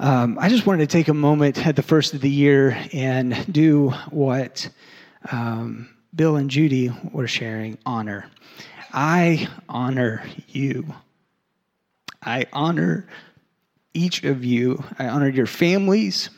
[0.00, 3.52] um, I just wanted to take a moment at the first of the year and
[3.52, 4.66] do what
[5.30, 8.24] um, Bill and Judy were sharing honor.
[8.94, 10.86] I honor you.
[12.22, 13.06] I honor
[13.92, 14.82] each of you.
[14.98, 16.30] I honor your families.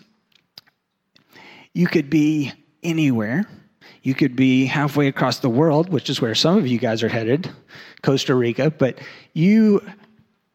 [1.72, 3.48] You could be anywhere.
[4.03, 7.09] You could be halfway across the world, which is where some of you guys are
[7.09, 7.48] headed,
[8.02, 8.98] Costa Rica, but
[9.35, 9.81] you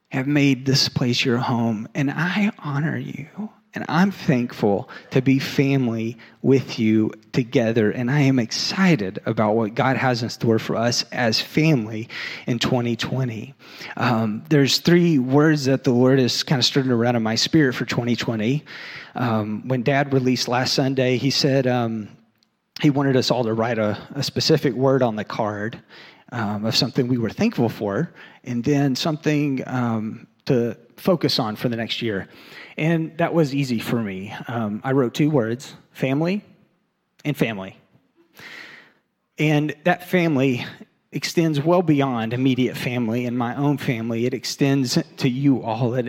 [0.09, 3.49] have made this place your home, and I honor you.
[3.73, 7.91] And I'm thankful to be family with you together.
[7.91, 12.09] And I am excited about what God has in store for us as family
[12.47, 13.53] in 2020.
[13.95, 17.75] Um, there's three words that the Lord has kind of stirring around in my spirit
[17.75, 18.63] for 2020.
[19.13, 22.09] Um, when Dad released last Sunday, he said um,
[22.81, 25.79] he wanted us all to write a, a specific word on the card
[26.31, 28.11] um, of something we were thankful for,
[28.47, 32.27] and then something um, to focus on for the next year.
[32.77, 34.33] And that was easy for me.
[34.47, 36.43] Um, I wrote two words family
[37.25, 37.77] and family.
[39.37, 40.65] And that family
[41.11, 44.25] extends well beyond immediate family and my own family.
[44.25, 45.99] It extends to you all.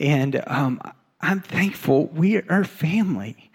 [0.00, 0.80] And um,
[1.20, 3.50] I'm thankful we are family.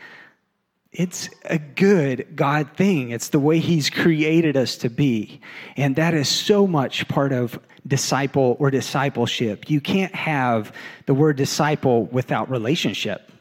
[0.99, 3.11] It's a good God thing.
[3.11, 5.39] It's the way He's created us to be.
[5.77, 9.69] And that is so much part of disciple or discipleship.
[9.69, 10.75] You can't have
[11.05, 13.31] the word disciple without relationship.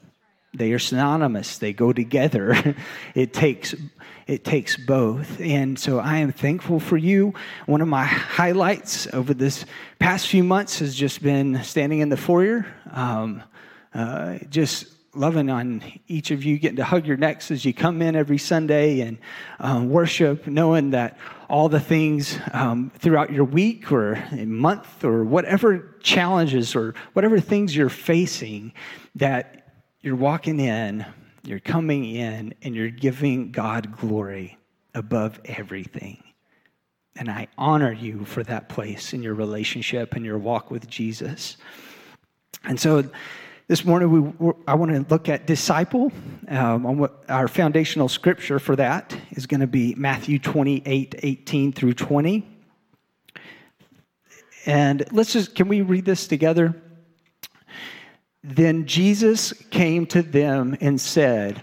[0.54, 2.76] They are synonymous, they go together.
[3.16, 3.74] it takes
[4.28, 5.40] it takes both.
[5.40, 7.34] And so I am thankful for you.
[7.66, 9.64] One of my highlights over this
[9.98, 13.42] past few months has just been standing in the foyer, um,
[13.92, 14.86] uh, just
[15.18, 18.38] loving on each of you, getting to hug your necks as you come in every
[18.38, 19.18] Sunday and
[19.58, 25.94] um, worship, knowing that all the things um, throughout your week or month or whatever
[26.00, 28.72] challenges or whatever things you're facing,
[29.14, 31.04] that you're walking in,
[31.42, 34.58] you're coming in, and you're giving God glory
[34.94, 36.22] above everything.
[37.16, 41.56] And I honor you for that place in your relationship and your walk with Jesus.
[42.64, 43.04] And so,
[43.68, 46.10] this morning, we, I want to look at disciple.
[46.48, 52.48] Um, our foundational scripture for that is going to be Matthew 28 18 through 20.
[54.64, 56.74] And let's just, can we read this together?
[58.42, 61.62] Then Jesus came to them and said,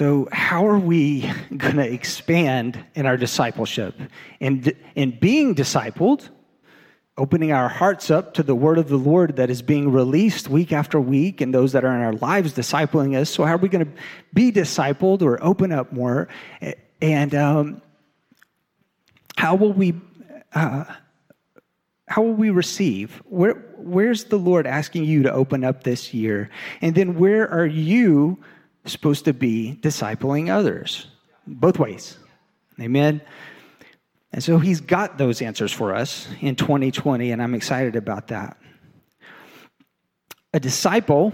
[0.00, 3.94] So, how are we going to expand in our discipleship?
[4.40, 6.30] And in being discipled,
[7.18, 10.72] opening our hearts up to the word of the Lord that is being released week
[10.72, 13.28] after week, and those that are in our lives discipling us.
[13.28, 13.92] So, how are we going to
[14.32, 16.28] be discipled or open up more?
[17.02, 17.82] And um,
[19.36, 20.00] how will we?
[20.54, 20.84] Uh,
[22.08, 23.20] how will we receive?
[23.26, 26.48] Where, where's the Lord asking you to open up this year?
[26.80, 28.42] And then where are you
[28.84, 31.06] supposed to be discipling others,
[31.46, 32.18] both ways.
[32.80, 33.20] Amen.
[34.32, 38.56] And so he's got those answers for us in 2020, and I'm excited about that.
[40.54, 41.32] A disciple,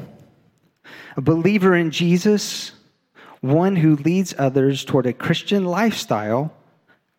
[1.16, 2.72] a believer in Jesus,
[3.40, 6.53] one who leads others toward a Christian lifestyle,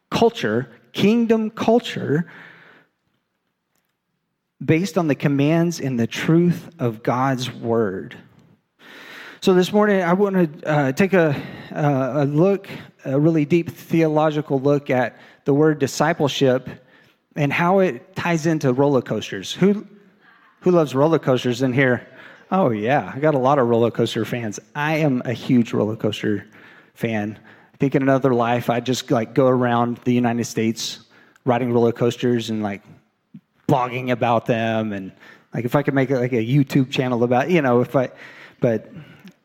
[0.10, 2.30] culture, kingdom culture,
[4.64, 8.18] based on the commands and the truth of God's word.
[9.40, 11.40] So this morning, I want to uh, take a,
[11.72, 12.68] uh, a look,
[13.06, 15.16] a really deep theological look at
[15.46, 16.68] the word discipleship
[17.36, 19.54] and how it ties into roller coasters.
[19.54, 19.86] Who,
[20.62, 22.08] who loves roller coasters in here?
[22.50, 24.60] Oh, yeah, I got a lot of roller coaster fans.
[24.76, 26.48] I am a huge roller coaster
[26.96, 27.38] fan.
[27.76, 31.02] I think in another life, I'd just like go around the United States
[31.46, 32.82] riding roller coasters and like
[33.70, 34.94] blogging about them.
[34.94, 35.12] And
[35.54, 38.10] like if I could make like a YouTube channel about, you know, if I,
[38.60, 38.90] but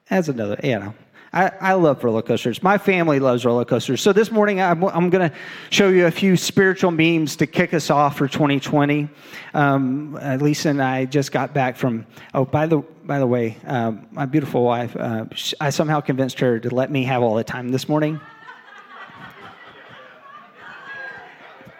[0.08, 0.94] that's another, you know.
[1.34, 2.62] I, I love roller coasters.
[2.62, 4.02] My family loves roller coasters.
[4.02, 5.36] So this morning, I'm, I'm going to
[5.70, 9.08] show you a few spiritual memes to kick us off for 2020.
[9.54, 12.04] Um, uh, Lisa and I just got back from.
[12.34, 14.94] Oh, by the by the way, um, my beautiful wife.
[14.94, 15.24] Uh,
[15.58, 18.20] I somehow convinced her to let me have all the time this morning.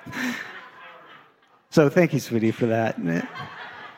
[1.70, 2.98] so thank you, sweetie, for that.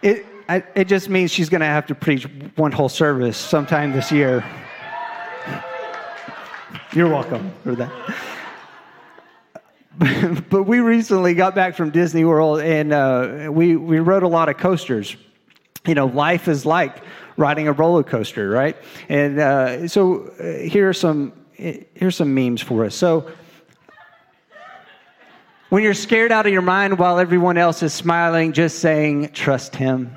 [0.02, 2.24] It, I, it just means she's going to have to preach
[2.56, 4.44] one whole service sometime this year.
[6.92, 7.90] You're welcome for that.
[10.50, 14.48] but we recently got back from Disney World and uh, we, we rode a lot
[14.48, 15.16] of coasters.
[15.86, 17.02] You know, life is like
[17.36, 18.76] riding a roller coaster, right?
[19.08, 22.96] And uh, so uh, here are some here's some memes for us.
[22.96, 23.30] So
[25.68, 29.76] when you're scared out of your mind while everyone else is smiling, just saying, trust
[29.76, 30.16] him.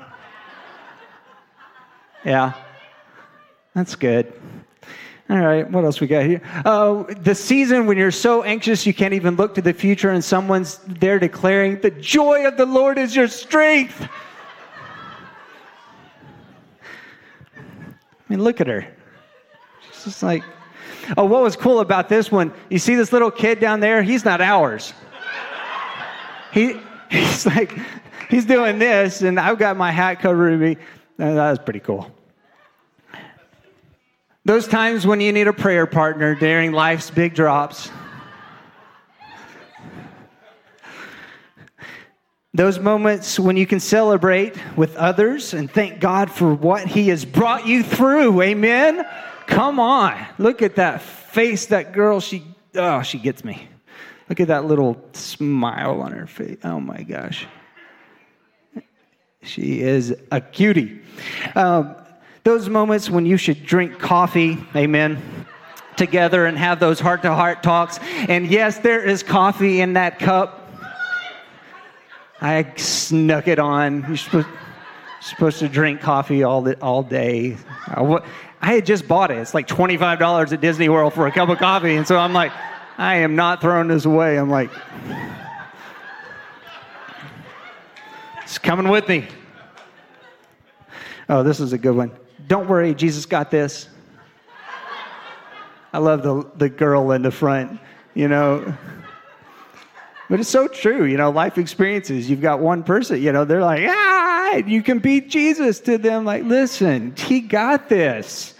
[2.28, 2.52] Yeah.
[3.74, 4.30] That's good.
[5.30, 6.42] All right, what else we got here?
[6.62, 10.22] Uh, the season when you're so anxious you can't even look to the future and
[10.22, 14.06] someone's there declaring, The joy of the Lord is your strength.
[17.56, 17.62] I
[18.28, 18.86] mean, look at her.
[19.90, 20.44] She's just like,
[21.16, 22.52] oh, what was cool about this one?
[22.68, 24.02] You see this little kid down there?
[24.02, 24.92] He's not ours.
[26.52, 26.78] He,
[27.10, 27.72] he's like,
[28.28, 30.76] he's doing this, and I've got my hat covered me.
[31.16, 32.14] That was pretty cool.
[34.48, 37.90] Those times when you need a prayer partner during life's big drops.
[42.54, 47.26] Those moments when you can celebrate with others and thank God for what He has
[47.26, 48.40] brought you through.
[48.40, 49.06] Amen.
[49.46, 50.16] Come on.
[50.38, 52.18] Look at that face, that girl.
[52.18, 52.42] She,
[52.74, 53.68] oh, she gets me.
[54.30, 56.56] Look at that little smile on her face.
[56.64, 57.46] Oh my gosh.
[59.42, 61.02] She is a cutie.
[61.54, 61.96] Um,
[62.48, 65.22] those moments when you should drink coffee, amen,
[65.96, 67.98] together and have those heart to heart talks.
[68.26, 70.66] And yes, there is coffee in that cup.
[72.40, 74.02] I snuck it on.
[74.08, 74.48] You're supposed,
[75.20, 77.58] supposed to drink coffee all, the, all day.
[77.86, 78.22] I,
[78.62, 79.36] I had just bought it.
[79.36, 81.96] It's like $25 at Disney World for a cup of coffee.
[81.96, 82.52] And so I'm like,
[82.96, 84.38] I am not throwing this away.
[84.38, 84.70] I'm like,
[88.42, 89.26] it's coming with me.
[91.28, 92.10] Oh, this is a good one.
[92.48, 93.88] Don't worry, Jesus got this.
[95.92, 97.78] I love the, the girl in the front,
[98.14, 98.74] you know.
[100.30, 102.28] But it's so true, you know, life experiences.
[102.28, 106.24] You've got one person, you know, they're like, ah, you can beat Jesus to them.
[106.24, 108.54] Like, listen, he got this.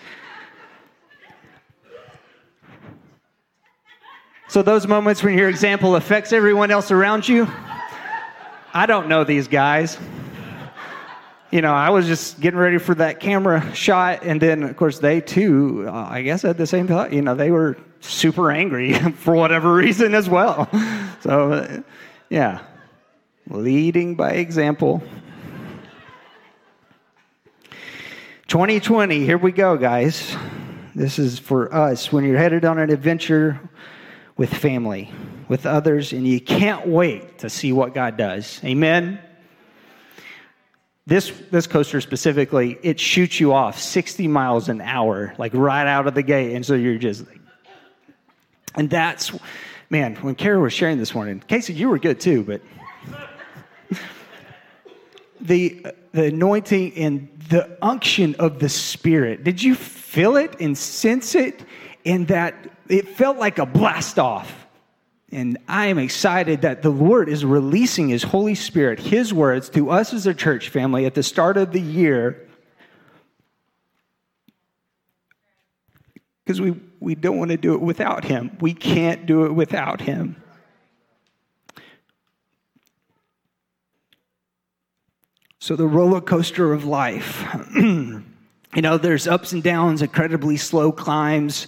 [4.48, 7.46] So, those moments when your example affects everyone else around you,
[8.72, 9.98] I don't know these guys.
[11.50, 14.98] You know, I was just getting ready for that camera shot, and then, of course,
[14.98, 18.92] they too, uh, I guess, at the same time, you know, they were super angry
[19.14, 20.68] for whatever reason as well.
[21.20, 21.82] So, uh,
[22.30, 22.60] yeah,
[23.48, 25.02] leading by example.
[28.46, 30.36] 2020, here we go, guys.
[30.94, 33.60] This is for us when you're headed on an adventure
[34.36, 35.10] with family,
[35.48, 38.60] with others, and you can't wait to see what God does.
[38.64, 39.18] Amen.
[41.08, 46.06] This, this coaster specifically, it shoots you off 60 miles an hour, like right out
[46.06, 46.54] of the gate.
[46.54, 47.40] And so you're just like,
[48.74, 49.32] and that's,
[49.88, 52.60] man, when Kara was sharing this morning, Casey, you were good too, but
[55.40, 61.34] the, the anointing and the unction of the Spirit, did you feel it and sense
[61.34, 61.64] it?
[62.04, 62.54] In that
[62.90, 64.57] it felt like a blast off.
[65.30, 69.90] And I am excited that the Lord is releasing His Holy Spirit, His words to
[69.90, 72.48] us as a church family at the start of the year.
[76.44, 78.56] Because we, we don't want to do it without Him.
[78.60, 80.42] We can't do it without Him.
[85.60, 87.44] So, the roller coaster of life.
[87.76, 88.22] you
[88.76, 91.66] know, there's ups and downs, incredibly slow climbs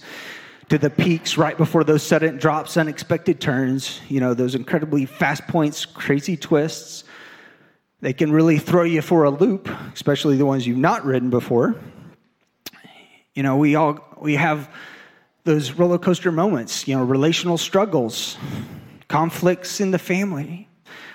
[0.71, 5.45] to the peaks right before those sudden drops, unexpected turns, you know, those incredibly fast
[5.47, 7.03] points, crazy twists.
[7.99, 11.75] They can really throw you for a loop, especially the ones you've not ridden before.
[13.33, 14.73] You know, we all we have
[15.43, 18.37] those roller coaster moments, you know, relational struggles,
[19.09, 20.69] conflicts in the family,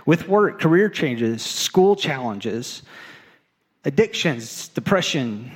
[0.05, 2.83] with work, career changes, school challenges,
[3.87, 5.51] addictions, depression,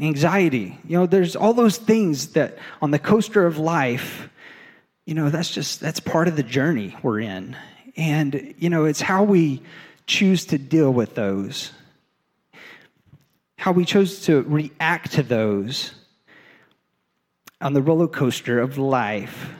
[0.00, 0.78] anxiety.
[0.86, 4.28] You know, there's all those things that on the coaster of life,
[5.06, 7.56] you know, that's just, that's part of the journey we're in.
[7.96, 9.62] And, you know, it's how we
[10.06, 11.72] choose to deal with those,
[13.58, 15.92] how we chose to react to those
[17.60, 19.50] on the roller coaster of life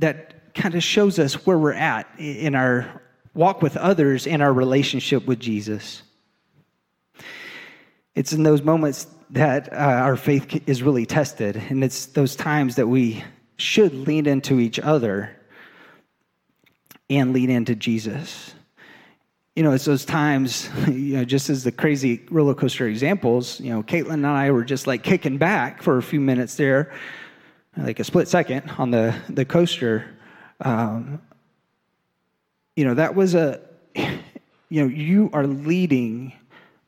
[0.00, 3.02] that kind of shows us where we're at in our
[3.34, 6.02] walk with others and our relationship with Jesus.
[8.20, 12.76] It's in those moments that uh, our faith is really tested, and it's those times
[12.76, 13.24] that we
[13.56, 15.34] should lean into each other
[17.08, 18.52] and lean into Jesus.
[19.56, 23.70] You know, it's those times, you know, just as the crazy roller coaster examples, you
[23.70, 26.92] know, Caitlin and I were just like kicking back for a few minutes there,
[27.74, 30.14] like a split second on the, the coaster.
[30.60, 31.22] Um,
[32.76, 33.62] you know, that was a,
[33.96, 36.34] you know, you are leading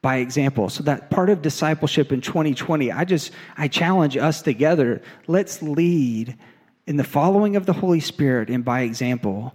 [0.03, 0.69] by example.
[0.69, 5.01] So that part of discipleship in 2020, I just I challenge us together.
[5.29, 6.37] Let's lead
[6.87, 9.55] in the following of the Holy Spirit and by example.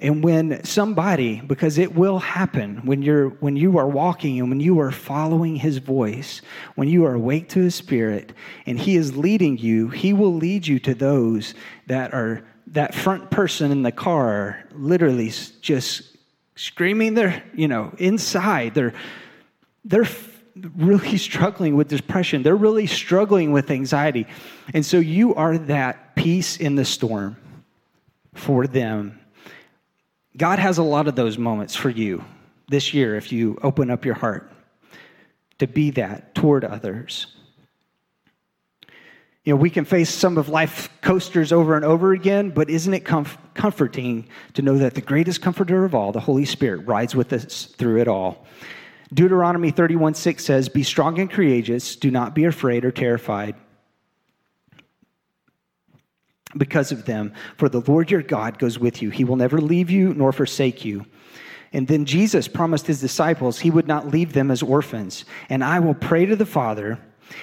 [0.00, 4.58] And when somebody, because it will happen when you're when you are walking and when
[4.58, 6.40] you are following his voice,
[6.74, 8.32] when you are awake to his spirit
[8.66, 11.54] and he is leading you, he will lead you to those
[11.86, 15.30] that are that front person in the car literally
[15.60, 16.16] just
[16.56, 18.74] screaming their, you know, inside.
[18.74, 18.94] They're
[19.84, 20.06] they're
[20.76, 22.42] really struggling with depression.
[22.42, 24.26] They're really struggling with anxiety.
[24.74, 27.36] And so you are that peace in the storm
[28.34, 29.18] for them.
[30.36, 32.24] God has a lot of those moments for you
[32.68, 34.50] this year if you open up your heart
[35.58, 37.26] to be that toward others.
[39.44, 42.94] You know, we can face some of life coasters over and over again, but isn't
[42.94, 47.16] it comf- comforting to know that the greatest comforter of all, the Holy Spirit, rides
[47.16, 48.46] with us through it all?
[49.12, 53.54] Deuteronomy 31 6 says, Be strong and courageous, do not be afraid or terrified
[56.56, 59.10] because of them, for the Lord your God goes with you.
[59.10, 61.06] He will never leave you nor forsake you.
[61.72, 65.24] And then Jesus promised his disciples he would not leave them as orphans.
[65.48, 66.98] And I will pray to the Father,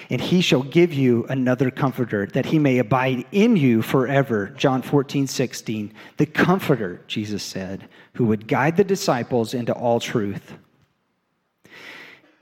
[0.08, 4.50] and he shall give you another comforter, that he may abide in you forever.
[4.56, 5.92] John 14, 16.
[6.16, 10.52] The comforter, Jesus said, who would guide the disciples into all truth.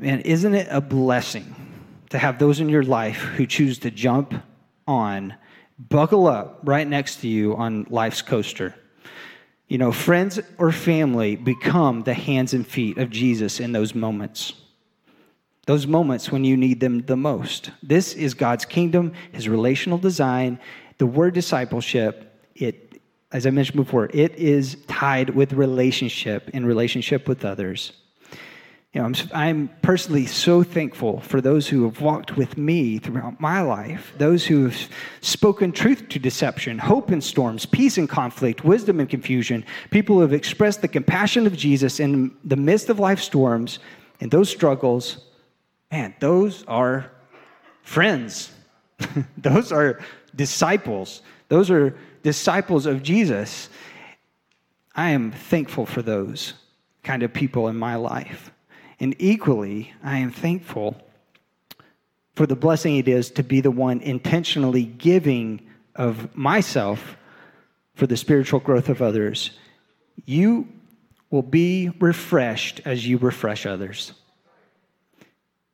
[0.01, 1.55] Man, isn't it a blessing
[2.11, 4.33] to have those in your life who choose to jump
[4.87, 5.35] on,
[5.77, 8.77] buckle up right next to you on life's coaster?
[9.67, 14.53] You know, friends or family become the hands and feet of Jesus in those moments.
[15.67, 17.73] Those moments when you need them the most.
[17.83, 20.61] This is God's kingdom, his relational design,
[20.99, 22.41] the word discipleship.
[22.55, 27.93] It, as I mentioned before, it is tied with relationship in relationship with others.
[28.95, 33.39] You know, I'm, I'm personally so thankful for those who have walked with me throughout
[33.39, 34.89] my life, those who have
[35.21, 40.23] spoken truth to deception, hope in storms, peace in conflict, wisdom in confusion, people who
[40.23, 43.79] have expressed the compassion of Jesus in the midst of life storms
[44.21, 45.19] and those struggles.
[45.93, 47.11] Man, those are
[47.83, 48.51] friends.
[49.37, 50.01] those are
[50.35, 51.21] disciples.
[51.49, 53.69] Those are disciples of Jesus.
[54.95, 56.55] I am thankful for those
[57.03, 58.51] kind of people in my life.
[59.01, 61.01] And equally, I am thankful
[62.35, 65.61] for the blessing it is to be the one intentionally giving
[65.97, 67.17] of myself
[67.95, 69.51] for the spiritual growth of others.
[70.25, 70.69] You
[71.31, 74.13] will be refreshed as you refresh others.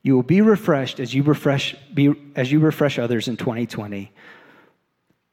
[0.01, 4.11] You will be refreshed as you refresh, be, as you refresh others in 2020.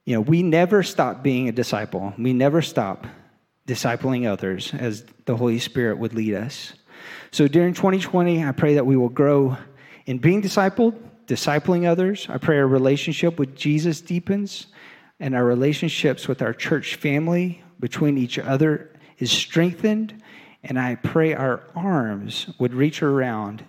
[0.05, 2.13] You know, we never stop being a disciple.
[2.17, 3.07] We never stop
[3.67, 6.73] discipling others as the Holy Spirit would lead us.
[7.31, 9.57] So during 2020, I pray that we will grow
[10.05, 10.95] in being discipled,
[11.27, 12.27] discipling others.
[12.29, 14.67] I pray our relationship with Jesus deepens
[15.19, 18.89] and our relationships with our church family between each other
[19.19, 20.21] is strengthened.
[20.63, 23.63] And I pray our arms would reach around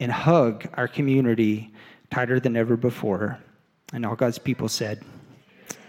[0.00, 1.72] and hug our community
[2.10, 3.38] tighter than ever before.
[3.92, 5.02] And all God's people said,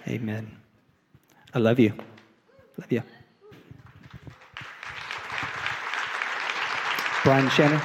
[0.08, 0.56] Amen.
[1.54, 1.94] I love you.
[2.78, 3.04] Love you.
[7.26, 7.82] Brian Shannon.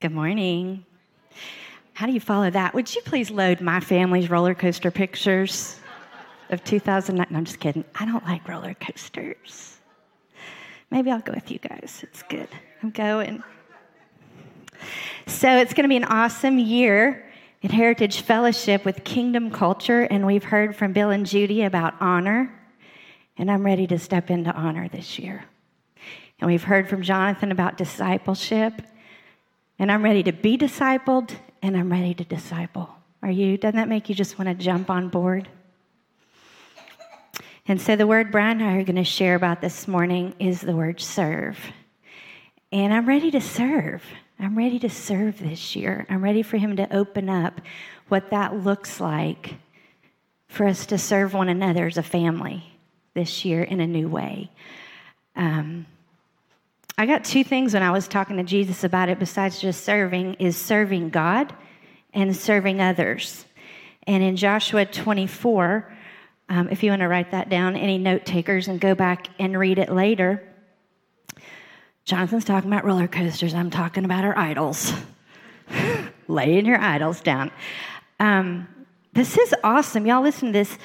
[0.00, 0.86] Good morning.
[1.92, 2.72] How do you follow that?
[2.72, 5.78] Would you please load my family's roller coaster pictures
[6.48, 7.26] of 2009?
[7.30, 7.84] No, I'm just kidding.
[7.94, 9.76] I don't like roller coasters.
[10.90, 12.00] Maybe I'll go with you guys.
[12.02, 12.48] It's good.
[12.82, 13.42] I'm going.
[15.26, 17.26] So it's going to be an awesome year
[17.62, 22.52] at Heritage Fellowship with Kingdom Culture, and we've heard from Bill and Judy about honor,
[23.36, 25.44] and I'm ready to step into honor this year.
[26.40, 28.82] And we've heard from Jonathan about discipleship,
[29.78, 32.88] and I'm ready to be discipled, and I'm ready to disciple.
[33.22, 33.58] Are you?
[33.58, 35.48] Doesn't that make you just want to jump on board?
[37.68, 40.60] And so the word Brian and I are going to share about this morning is
[40.60, 41.58] the word serve.
[42.72, 44.02] And I'm ready to serve.
[44.42, 46.06] I'm ready to serve this year.
[46.08, 47.60] I'm ready for Him to open up
[48.08, 49.56] what that looks like
[50.48, 52.64] for us to serve one another as a family
[53.12, 54.50] this year in a new way.
[55.36, 55.84] Um,
[56.96, 60.34] I got two things when I was talking to Jesus about it besides just serving
[60.34, 61.54] is serving God
[62.14, 63.44] and serving others.
[64.06, 65.92] And in Joshua 24,
[66.48, 69.58] um, if you want to write that down, any note takers, and go back and
[69.58, 70.49] read it later,
[72.10, 73.54] Jonathan's talking about roller coasters.
[73.54, 74.92] I'm talking about our idols.
[76.26, 77.52] Laying your idols down.
[78.18, 78.66] Um,
[79.12, 80.06] this is awesome.
[80.06, 80.76] Y'all listen to this.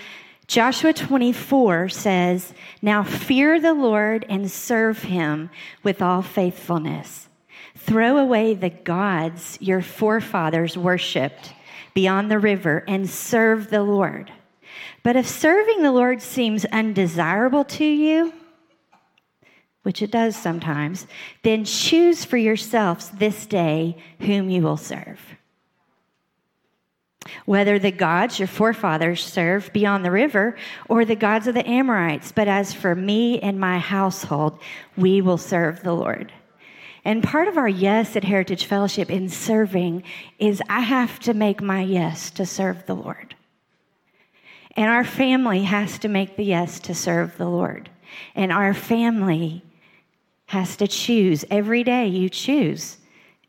[0.45, 2.53] Joshua 24 says,
[2.83, 5.49] Now fear the Lord and serve him
[5.81, 7.27] with all faithfulness.
[7.75, 11.55] Throw away the gods your forefathers worshiped
[11.95, 14.31] beyond the river and serve the Lord.
[15.01, 18.31] But if serving the Lord seems undesirable to you,
[19.85, 21.05] which it does sometimes,
[21.43, 25.19] then choose for yourselves this day whom you will serve.
[27.45, 30.57] Whether the gods your forefathers served beyond the river
[30.89, 34.59] or the gods of the Amorites, but as for me and my household,
[34.97, 36.33] we will serve the Lord.
[37.03, 40.01] And part of our yes at Heritage Fellowship in serving
[40.39, 43.35] is I have to make my yes to serve the Lord.
[44.75, 47.91] And our family has to make the yes to serve the Lord.
[48.33, 49.61] And our family
[50.55, 51.43] has to choose.
[51.51, 52.97] Every day you choose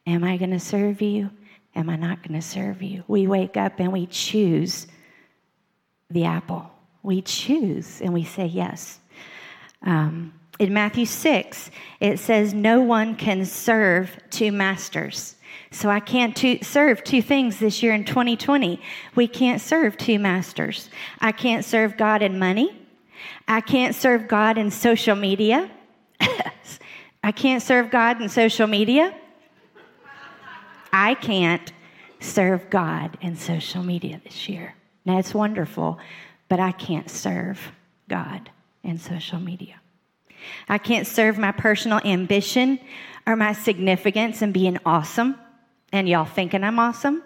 [0.08, 1.30] Am I going to serve you?
[1.74, 3.02] Am I not going to serve you?
[3.08, 4.86] We wake up and we choose
[6.10, 6.70] the apple.
[7.02, 9.00] We choose and we say yes.
[9.82, 15.34] Um, in Matthew 6, it says, No one can serve two masters.
[15.72, 18.80] So I can't two, serve two things this year in 2020.
[19.16, 20.88] We can't serve two masters.
[21.20, 22.80] I can't serve God in money.
[23.48, 25.70] I can't serve God in social media.
[27.26, 29.12] I can't serve God in social media.
[30.92, 31.72] I can't
[32.20, 34.76] serve God in social media this year.
[35.04, 35.98] Now, it's wonderful,
[36.48, 37.72] but I can't serve
[38.08, 38.48] God
[38.84, 39.80] in social media.
[40.68, 42.78] I can't serve my personal ambition
[43.26, 45.34] or my significance and being awesome
[45.92, 47.24] and y'all thinking I'm awesome,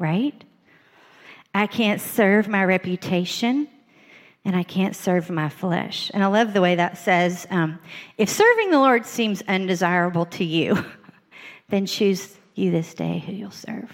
[0.00, 0.42] right?
[1.54, 3.68] I can't serve my reputation
[4.44, 6.10] and I can't serve my flesh.
[6.12, 7.78] And I love the way that says um,
[8.18, 10.84] if serving the Lord seems undesirable to you,
[11.68, 13.90] then choose you this day who you'll serve.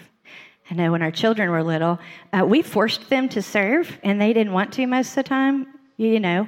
[0.71, 1.99] I know when our children were little,
[2.33, 5.67] uh, we forced them to serve, and they didn't want to most of the time.
[5.97, 6.47] You know,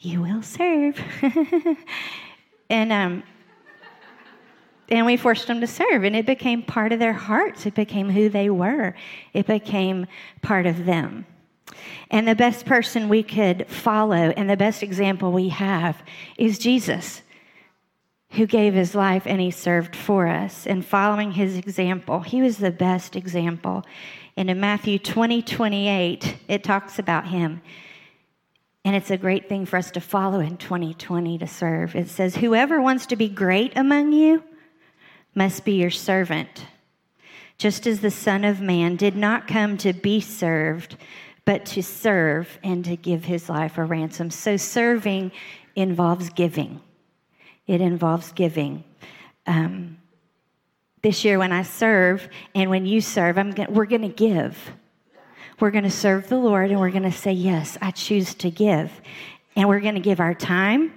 [0.00, 0.98] you will serve.
[2.70, 3.22] and um,
[4.90, 7.64] and we forced them to serve, and it became part of their hearts.
[7.64, 8.94] It became who they were.
[9.32, 10.06] It became
[10.42, 11.26] part of them.
[12.10, 16.02] And the best person we could follow and the best example we have
[16.36, 17.22] is Jesus,
[18.30, 20.66] who gave his life and he served for us.
[20.66, 23.84] And following his example, he was the best example.
[24.36, 27.62] And in Matthew 20 28, it talks about him.
[28.84, 31.94] And it's a great thing for us to follow in 2020 to serve.
[31.94, 34.42] It says, Whoever wants to be great among you
[35.34, 36.66] must be your servant,
[37.58, 40.96] just as the Son of Man did not come to be served,
[41.50, 44.30] but to serve and to give his life a ransom.
[44.30, 45.32] So serving
[45.74, 46.80] involves giving.
[47.66, 48.84] It involves giving.
[49.48, 49.98] Um,
[51.02, 54.56] this year, when I serve and when you serve, gonna, we're going to give.
[55.58, 58.50] We're going to serve the Lord and we're going to say, Yes, I choose to
[58.52, 58.92] give.
[59.56, 60.92] And we're going to give our time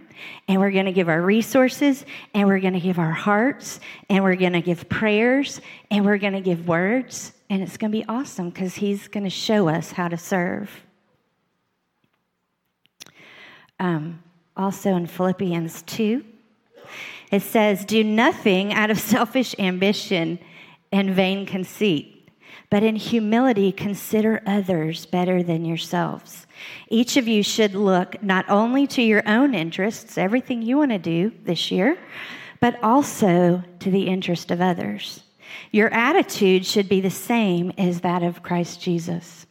[0.47, 4.23] and we're going to give our resources, and we're going to give our hearts, and
[4.23, 7.33] we're going to give prayers, and we're going to give words.
[7.53, 10.71] And it's going to be awesome because He's going to show us how to serve.
[13.79, 14.23] Um,
[14.57, 16.25] also in Philippians 2,
[17.29, 20.39] it says, Do nothing out of selfish ambition
[20.91, 22.27] and vain conceit,
[22.71, 26.47] but in humility consider others better than yourselves.
[26.89, 30.97] Each of you should look not only to your own interests, everything you want to
[30.97, 31.99] do this year,
[32.59, 35.22] but also to the interest of others.
[35.71, 39.45] Your attitude should be the same as that of Christ Jesus,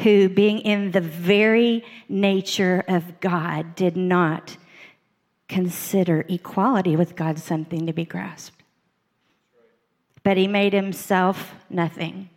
[0.00, 4.56] who, being in the very nature of God, did not
[5.48, 8.62] consider equality with God something to be grasped.
[10.22, 12.30] But he made himself nothing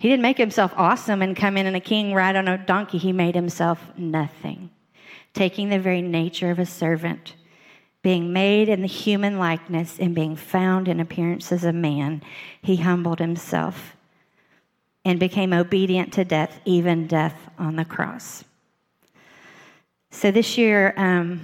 [0.00, 2.96] he didn't make himself awesome and come in and a king ride on a donkey.
[2.96, 4.70] He made himself nothing,
[5.34, 7.34] taking the very nature of a servant,
[8.02, 12.22] being made in the human likeness and being found in appearance as a man.
[12.62, 13.96] He humbled himself
[15.04, 18.44] and became obedient to death, even death on the cross.
[20.10, 21.40] So this year, um,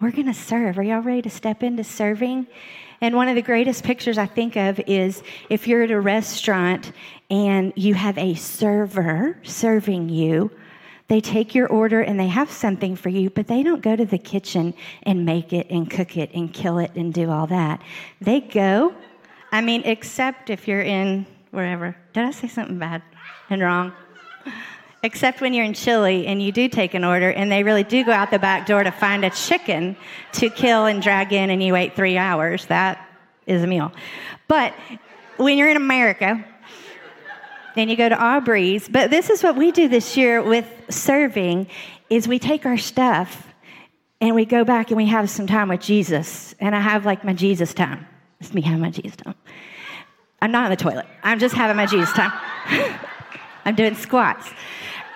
[0.00, 0.78] we're going to serve.
[0.78, 2.46] Are y'all ready to step into serving?
[3.00, 6.92] And one of the greatest pictures I think of is if you're at a restaurant
[7.30, 10.50] and you have a server serving you.
[11.08, 14.06] They take your order and they have something for you, but they don't go to
[14.06, 17.82] the kitchen and make it and cook it and kill it and do all that.
[18.20, 18.94] They go,
[19.52, 21.94] I mean, except if you're in wherever.
[22.14, 23.02] Did I say something bad
[23.50, 23.92] and wrong?
[25.02, 28.02] Except when you're in Chile and you do take an order and they really do
[28.04, 29.96] go out the back door to find a chicken
[30.32, 32.64] to kill and drag in and you wait three hours.
[32.66, 33.06] That
[33.46, 33.92] is a meal.
[34.48, 34.72] But
[35.36, 36.42] when you're in America
[37.76, 41.68] and you go to Aubrey's, but this is what we do this year with serving
[42.10, 43.48] is we take our stuff
[44.20, 46.54] and we go back and we have some time with Jesus.
[46.60, 48.06] And I have like my Jesus time.
[48.40, 49.34] It's me having my Jesus time.
[50.40, 51.06] I'm not in the toilet.
[51.22, 52.32] I'm just having my Jesus time.
[53.64, 54.50] I'm doing squats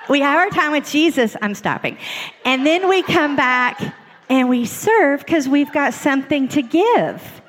[0.09, 1.37] we have our time with Jesus.
[1.41, 1.99] I'm stopping.
[2.45, 3.81] And then we come back
[4.29, 7.43] and we serve because we've got something to give.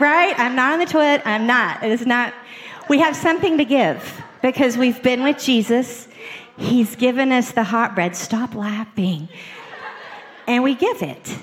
[0.00, 0.38] Right?
[0.38, 1.22] I'm not on the toilet.
[1.24, 1.82] I'm not.
[1.82, 2.32] It is not.
[2.88, 6.08] We have something to give because we've been with Jesus.
[6.56, 8.16] He's given us the hot bread.
[8.16, 9.28] Stop laughing.
[10.46, 11.36] And we give it.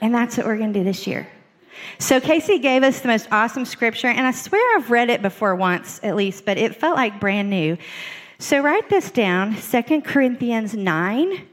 [0.00, 1.28] And that's what we're going to do this year.
[1.98, 5.54] So Casey gave us the most awesome scripture, and I swear I've read it before
[5.54, 7.76] once at least, but it felt like brand new.
[8.38, 11.46] So write this down 2 Corinthians 9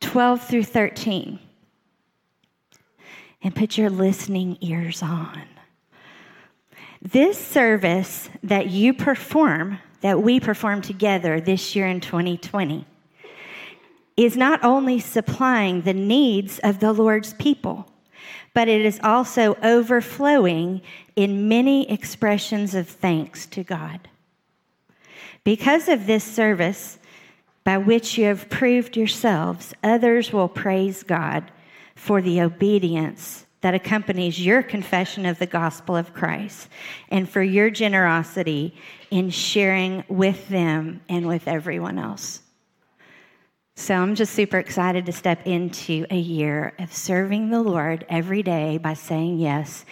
[0.00, 1.38] 12 through 13.
[3.44, 5.42] And put your listening ears on.
[7.02, 12.86] This service that you perform, that we perform together this year in 2020,
[14.16, 17.88] is not only supplying the needs of the Lord's people,
[18.54, 20.80] but it is also overflowing
[21.16, 24.08] in many expressions of thanks to God.
[25.42, 27.00] Because of this service,
[27.64, 31.50] by which you have proved yourselves, others will praise God
[31.96, 36.68] for the obedience that accompanies your confession of the gospel of Christ
[37.08, 38.76] and for your generosity
[39.10, 42.42] in sharing with them and with everyone else.
[43.74, 48.42] So I'm just super excited to step into a year of serving the Lord every
[48.42, 49.84] day by saying yes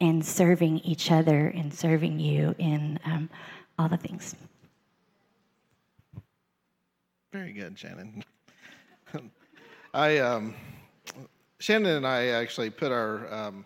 [0.00, 3.28] and serving each other and serving you in um,
[3.78, 4.36] all the things.
[7.32, 8.22] Very good, Shannon.
[9.94, 10.54] I um,
[11.64, 13.64] Shannon and I actually put our um,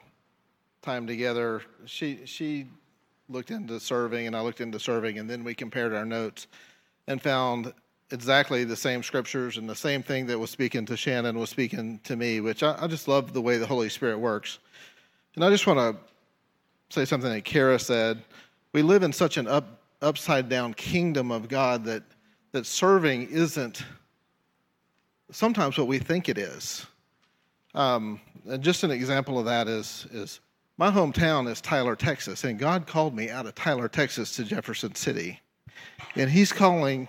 [0.83, 1.63] time together.
[1.85, 2.69] She she
[3.29, 6.47] looked into serving, and I looked into serving, and then we compared our notes
[7.09, 7.75] and found
[8.13, 11.99] exactly the same scriptures and the same thing that was speaking to Shannon was speaking
[12.05, 14.61] to me, which I, I just love the way the Holy Spirit works.
[15.35, 16.01] And I just want to
[16.95, 18.23] say something that Kara said.
[18.73, 22.05] We live in such an up, upside down kingdom of God that
[22.53, 23.83] that serving isn't
[25.33, 26.87] sometimes what we think it is.
[27.79, 30.41] Um, and just an example of that is, is
[30.79, 34.97] my hometown is Tyler, Texas, and God called me out of Tyler, Texas to Jefferson
[34.97, 35.41] City.
[36.17, 37.07] And He's calling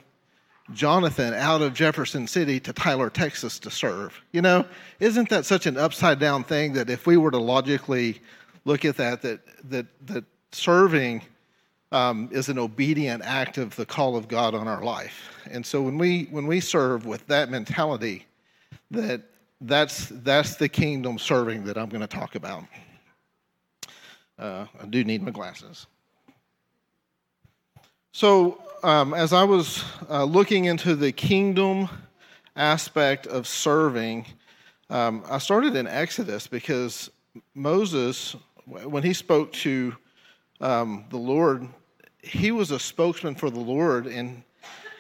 [0.74, 4.22] Jonathan out of Jefferson City to Tyler, Texas to serve.
[4.32, 4.63] You know,
[4.99, 8.22] isn't that such an upside down thing that if we were to logically
[8.65, 9.39] look at that, that,
[9.72, 11.24] that, that serving
[11.91, 15.36] um, is an obedient act of the call of God on our life.
[15.49, 18.28] And so when we when we serve with that mentality,
[18.91, 19.24] that
[19.62, 22.64] that's that's the kingdom serving that I'm going to talk about.
[24.38, 25.88] Uh, I do need my glasses.
[28.12, 31.89] So um, as I was uh, looking into the kingdom
[32.55, 34.26] aspect of serving,
[34.89, 37.12] um, I started in Exodus because
[37.53, 38.36] Moses,
[38.66, 39.95] when he spoke to
[40.62, 41.68] um, the Lord,
[42.22, 44.43] he was a spokesman for the Lord, and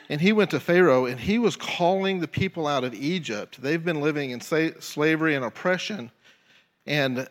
[0.09, 3.61] and he went to Pharaoh, and he was calling the people out of Egypt.
[3.61, 6.09] They've been living in slavery and oppression,
[6.87, 7.27] and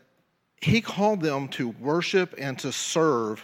[0.61, 3.43] he called them to worship and to serve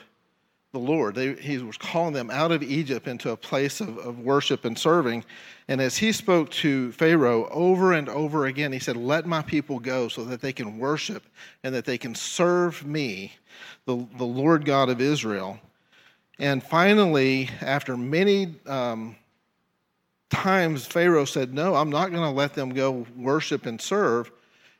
[0.73, 1.15] the Lord.
[1.15, 4.79] They, he was calling them out of Egypt into a place of, of worship and
[4.79, 5.25] serving.
[5.69, 9.79] And as he spoke to Pharaoh over and over again, he said, Let my people
[9.79, 11.23] go so that they can worship
[11.63, 13.33] and that they can serve me,
[13.87, 15.59] the, the Lord God of Israel.
[16.41, 19.15] And finally, after many um,
[20.35, 24.31] times Pharaoh said, No, I'm not going to let them go worship and serve,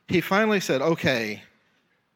[0.07, 1.41] he finally said, Okay,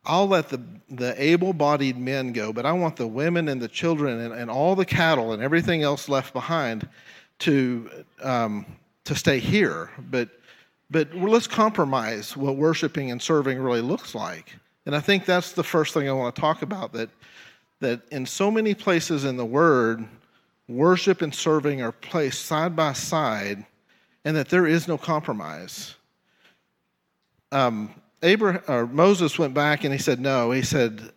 [0.05, 3.67] I'll let the, the able bodied men go, but I want the women and the
[3.67, 6.87] children and, and all the cattle and everything else left behind
[7.39, 7.89] to,
[8.21, 8.65] um,
[9.05, 9.89] to stay here.
[10.09, 10.29] But,
[10.89, 14.55] but let's compromise what worshiping and serving really looks like.
[14.85, 17.09] And I think that's the first thing I want to talk about that
[17.79, 20.05] that in so many places in the Word,
[20.69, 23.65] worship and serving are placed side by side,
[24.23, 25.95] and that there is no compromise.
[27.51, 30.51] Um, Abraham, Moses went back and he said, No.
[30.51, 31.11] He said,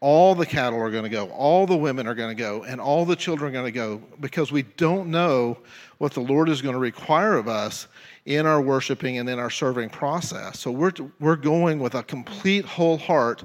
[0.00, 2.80] All the cattle are going to go, all the women are going to go, and
[2.80, 5.58] all the children are going to go because we don't know
[5.98, 7.86] what the Lord is going to require of us
[8.26, 10.60] in our worshiping and in our serving process.
[10.60, 13.44] So we're, we're going with a complete whole heart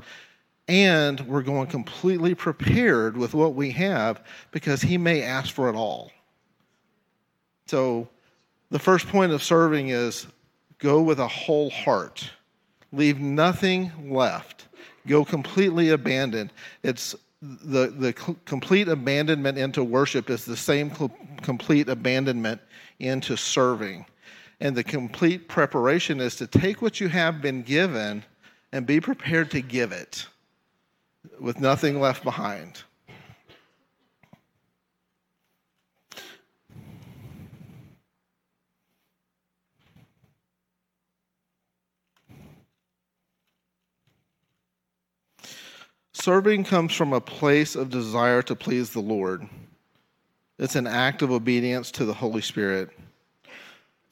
[0.68, 5.76] and we're going completely prepared with what we have because he may ask for it
[5.76, 6.12] all.
[7.68, 8.08] So,
[8.70, 10.26] the first point of serving is
[10.80, 12.30] go with a whole heart,
[12.92, 14.68] leave nothing left,
[15.06, 16.52] go completely abandoned.
[16.82, 18.14] It's the, the
[18.46, 20.92] complete abandonment into worship is the same
[21.42, 22.62] complete abandonment
[23.00, 24.06] into serving.
[24.60, 28.24] And the complete preparation is to take what you have been given
[28.72, 30.26] and be prepared to give it
[31.40, 32.84] with nothing left behind.
[46.24, 49.46] Serving comes from a place of desire to please the Lord.
[50.58, 52.92] It's an act of obedience to the Holy Spirit.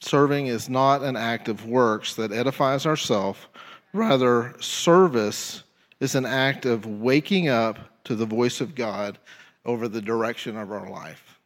[0.00, 3.38] Serving is not an act of works that edifies ourselves.
[3.94, 5.62] Rather, service
[6.02, 9.18] is an act of waking up to the voice of God
[9.64, 11.38] over the direction of our life.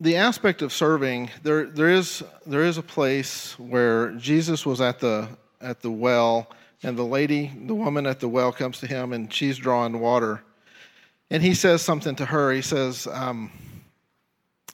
[0.00, 4.98] The aspect of serving, there, there, is, there is a place where Jesus was at
[4.98, 5.28] the,
[5.60, 6.50] at the well,
[6.82, 10.42] and the lady, the woman at the well, comes to him and she's drawing water.
[11.30, 12.50] And he says something to her.
[12.50, 13.52] He says, um,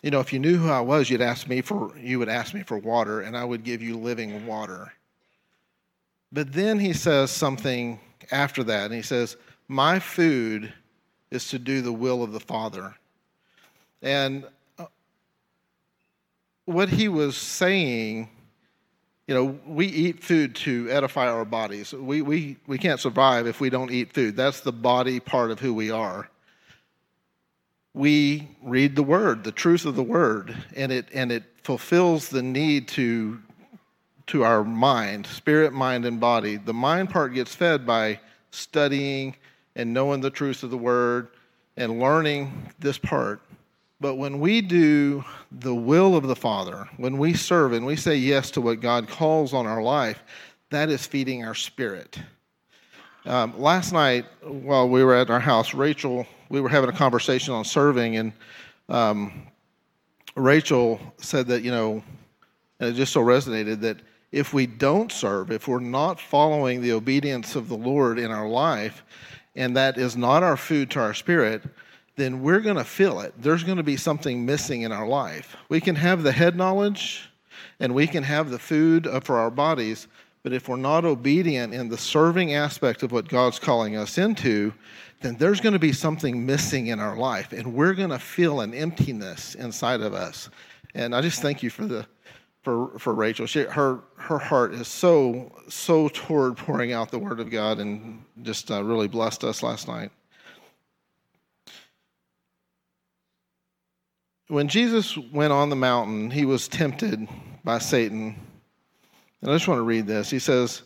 [0.02, 2.54] you know, if you knew who I was, you'd ask me for, you would ask
[2.54, 4.92] me for water, and I would give you living water.
[6.32, 7.98] But then he says something
[8.30, 9.36] after that, and he says,
[9.68, 10.72] My food
[11.30, 12.94] is to do the will of the Father.
[14.02, 14.46] And
[14.78, 14.86] uh,
[16.66, 18.28] what he was saying,
[19.26, 21.92] you know, we eat food to edify our bodies.
[21.92, 24.36] We, we, we can't survive if we don't eat food.
[24.36, 26.28] That's the body part of who we are.
[27.96, 32.42] We read the word, the truth of the word, and it, and it fulfills the
[32.42, 33.40] need to,
[34.26, 36.58] to our mind, spirit, mind, and body.
[36.58, 38.20] The mind part gets fed by
[38.50, 39.34] studying
[39.76, 41.28] and knowing the truth of the word
[41.78, 43.40] and learning this part.
[43.98, 48.16] But when we do the will of the Father, when we serve and we say
[48.16, 50.22] yes to what God calls on our life,
[50.68, 52.18] that is feeding our spirit.
[53.24, 57.54] Um, last night, while we were at our house, Rachel, we were having a conversation
[57.54, 58.32] on serving, and
[58.88, 59.46] um,
[60.34, 62.02] Rachel said that, you know,
[62.78, 63.98] and it just so resonated that
[64.32, 68.48] if we don't serve, if we're not following the obedience of the Lord in our
[68.48, 69.02] life,
[69.54, 71.62] and that is not our food to our spirit,
[72.16, 73.34] then we're going to feel it.
[73.38, 75.56] There's going to be something missing in our life.
[75.68, 77.30] We can have the head knowledge
[77.80, 80.08] and we can have the food for our bodies,
[80.42, 84.72] but if we're not obedient in the serving aspect of what God's calling us into,
[85.20, 88.60] then there's going to be something missing in our life and we're going to feel
[88.60, 90.50] an emptiness inside of us.
[90.94, 92.06] And I just thank you for the
[92.62, 93.46] for for Rachel.
[93.46, 98.24] She, her her heart is so so toward pouring out the word of God and
[98.42, 100.10] just uh, really blessed us last night.
[104.48, 107.28] when Jesus went on the mountain, he was tempted
[107.64, 108.36] by Satan.
[109.40, 110.30] And I just want to read this.
[110.30, 110.82] He says,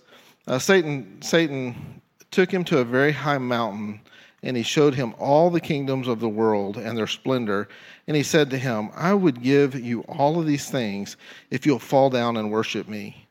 [0.47, 2.01] uh, Satan, Satan
[2.31, 4.01] took him to a very high mountain,
[4.43, 7.69] and he showed him all the kingdoms of the world and their splendor.
[8.07, 11.17] And he said to him, I would give you all of these things
[11.51, 13.27] if you'll fall down and worship me.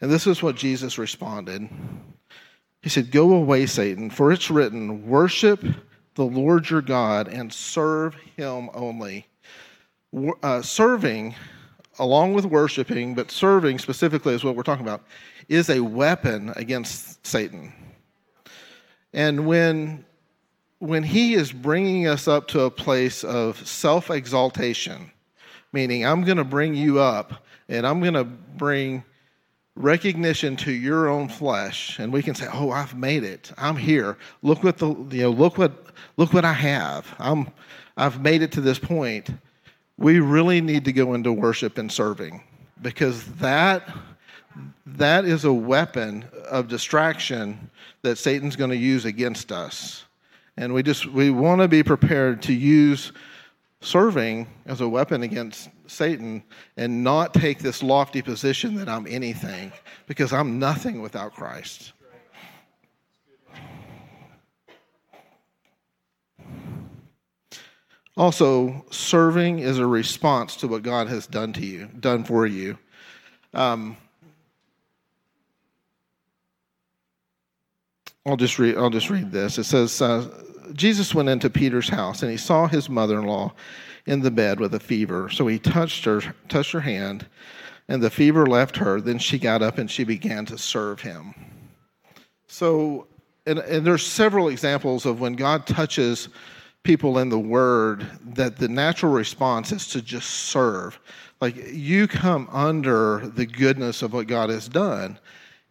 [0.00, 1.68] And this is what Jesus responded.
[2.82, 5.62] He said, Go away, Satan, for it's written, Worship
[6.14, 9.26] the Lord your God and serve him only
[10.42, 11.34] uh, serving,
[11.98, 15.02] along with worshiping, but serving specifically is what we're talking about,
[15.48, 17.72] is a weapon against Satan.
[19.12, 20.04] And when
[20.84, 25.10] when he is bringing us up to a place of self exaltation,
[25.72, 29.02] meaning I'm going to bring you up and I'm going to bring
[29.76, 33.50] recognition to your own flesh and we can say oh i've made it.
[33.56, 34.18] I'm here.
[34.42, 35.72] Look what the you know look what
[36.18, 37.12] look what i have.
[37.18, 37.48] I'm
[37.96, 39.30] i've made it to this point.
[39.96, 42.42] We really need to go into worship and serving
[42.82, 43.88] because that
[44.84, 47.70] that is a weapon of distraction
[48.02, 50.03] that Satan's going to use against us.
[50.56, 53.12] And we just we want to be prepared to use
[53.80, 56.42] serving as a weapon against Satan
[56.76, 59.72] and not take this lofty position that I'm anything
[60.06, 61.92] because I'm nothing without Christ.
[68.16, 72.78] Also, serving is a response to what God has done to you, done for you.
[73.52, 73.96] Um,
[78.26, 78.76] I'll just read.
[78.76, 79.58] I'll just read this.
[79.58, 80.26] It says, uh,
[80.72, 83.52] Jesus went into Peter's house and he saw his mother-in-law
[84.06, 85.28] in the bed with a fever.
[85.30, 87.26] So he touched her, touched her hand,
[87.88, 89.00] and the fever left her.
[89.00, 91.34] Then she got up and she began to serve him.
[92.46, 93.06] So,
[93.46, 96.28] and, and there's several examples of when God touches
[96.82, 100.98] people in the word that the natural response is to just serve.
[101.40, 105.18] Like you come under the goodness of what God has done.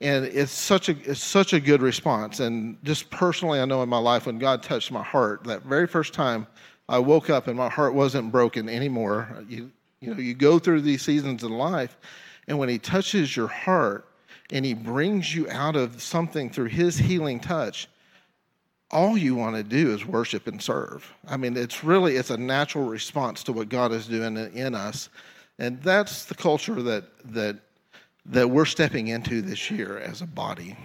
[0.02, 2.40] And it's such a it's such a good response.
[2.40, 5.88] And just personally, I know in my life when God touched my heart, that very
[5.88, 6.48] first time
[6.90, 9.44] I woke up and my heart wasn't broken anymore.
[9.48, 9.72] You
[10.02, 11.98] you know, you go through these seasons in life,
[12.48, 14.06] and when He touches your heart
[14.52, 17.88] and He brings you out of something through His healing touch,
[18.92, 21.10] all you want to do is worship and serve.
[21.28, 25.08] I mean, it's really it's a natural response to what God is doing in us,
[25.58, 27.60] and that's the culture that that
[28.26, 30.78] that we're stepping into this year as a body.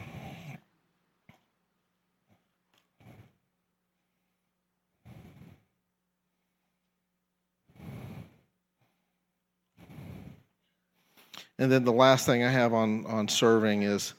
[11.58, 14.14] And then the last thing I have on, on serving is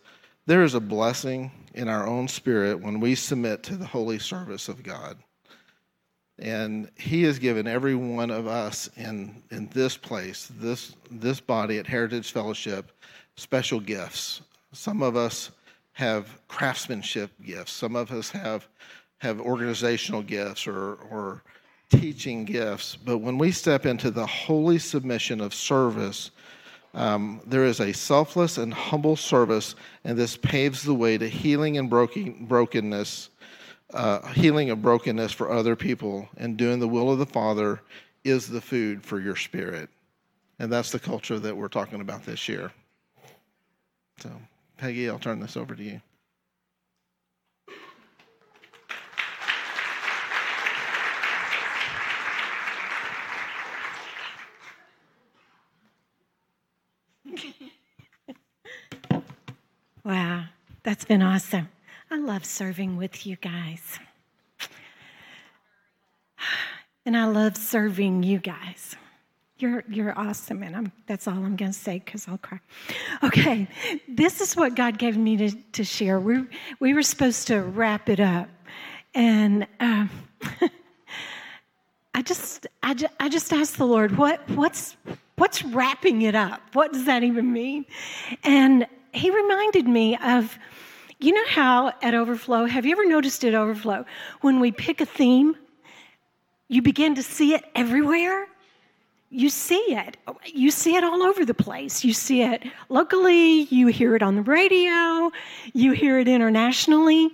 [0.46, 4.68] there is a blessing in our own spirit when we submit to the holy service
[4.68, 5.18] of God.
[6.40, 11.78] And He has given every one of us in, in this place, this, this body
[11.78, 12.92] at Heritage Fellowship,
[13.36, 14.42] special gifts.
[14.72, 15.52] Some of us
[15.94, 18.68] have craftsmanship gifts, some of us have,
[19.18, 21.44] have organizational gifts or, or
[21.90, 22.96] teaching gifts.
[22.96, 26.32] But when we step into the holy submission of service,
[26.94, 31.78] um, there is a selfless and humble service, and this paves the way to healing
[31.78, 33.30] and broken, brokenness,
[33.94, 37.82] uh, healing of brokenness for other people, and doing the will of the Father
[38.24, 39.90] is the food for your spirit.
[40.60, 42.72] And that's the culture that we're talking about this year.
[44.20, 44.30] So,
[44.78, 46.02] Peggy, I'll turn this over to you.
[60.06, 60.46] Wow,
[60.82, 61.70] that's been awesome.
[62.12, 64.00] I love serving with you guys.
[67.06, 68.96] And I love serving you guys.
[69.58, 72.60] You're, you're awesome, and I'm, that's all I'm going to say because I'll cry.
[73.24, 73.68] Okay,
[74.08, 76.20] this is what God gave me to, to share.
[76.20, 76.46] We,
[76.80, 78.48] we were supposed to wrap it up,
[79.14, 80.10] and um,
[82.14, 84.98] I just I, just, I just asked the Lord, what, what's,
[85.36, 86.62] what's wrapping it up?
[86.74, 87.86] What does that even mean?
[88.44, 90.58] And he reminded me of,
[91.20, 94.06] you know how at Overflow, have you ever noticed at Overflow,
[94.42, 95.56] when we pick a theme,
[96.70, 98.48] you begin to see it everywhere?
[99.32, 100.18] You see it.
[100.46, 102.04] You see it all over the place.
[102.04, 105.32] You see it locally, you hear it on the radio,
[105.74, 107.30] you hear it internationally,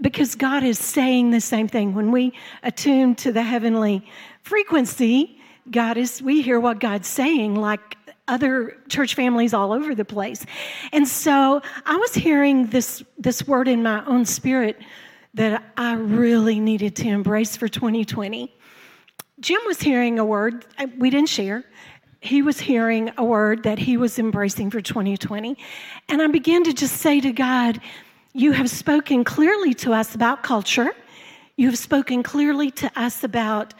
[0.00, 1.94] because God is saying the same thing.
[1.94, 4.04] When we attune to the heavenly
[4.42, 7.96] frequency, God is, we hear what God's saying like
[8.28, 10.44] other church families all over the place.
[10.92, 14.78] And so I was hearing this, this word in my own spirit
[15.34, 18.54] that I really needed to embrace for 2020.
[19.40, 20.66] Jim was hearing a word
[20.98, 21.64] we didn't share.
[22.20, 25.56] He was hearing a word that he was embracing for 2020.
[26.08, 27.80] And I began to just say to God,
[28.32, 30.90] You have spoken clearly to us about culture.
[31.56, 33.74] You have spoken clearly to us about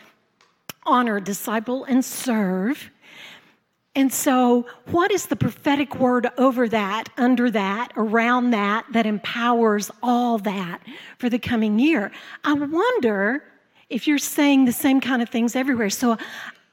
[0.87, 2.91] honor, disciple, and serve.
[3.99, 9.91] And so, what is the prophetic word over that, under that, around that, that empowers
[10.05, 10.81] all that
[11.19, 12.13] for the coming year?
[12.45, 13.43] I wonder
[13.91, 15.91] if you're saying the same kind of things everywhere.
[15.91, 16.17] So,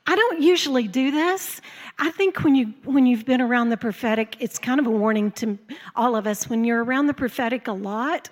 [0.05, 1.61] I don't usually do this.
[1.97, 5.32] I think when you when you've been around the prophetic, it's kind of a warning
[5.32, 5.57] to
[5.95, 6.47] all of us.
[6.47, 8.30] When you're around the prophetic a lot,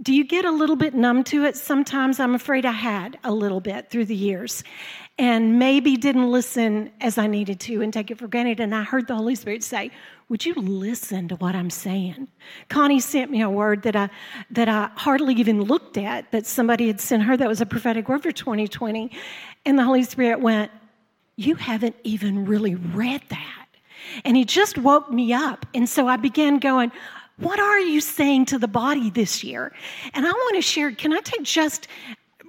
[0.00, 1.56] do you get a little bit numb to it?
[1.56, 4.62] Sometimes I'm afraid I had a little bit through the years
[5.18, 8.60] and maybe didn't listen as I needed to and take it for granted.
[8.60, 9.90] And I heard the Holy Spirit say,
[10.28, 12.28] Would you listen to what I'm saying?
[12.68, 14.10] Connie sent me a word that I,
[14.50, 18.08] that I hardly even looked at, that somebody had sent her that was a prophetic
[18.08, 19.10] word for 2020.
[19.66, 20.70] And the Holy Spirit went,
[21.36, 23.66] You haven't even really read that.
[24.24, 25.66] And he just woke me up.
[25.74, 26.92] And so I began going,
[27.38, 29.72] what are you saying to the body this year?
[30.12, 31.86] And I want to share, can I take just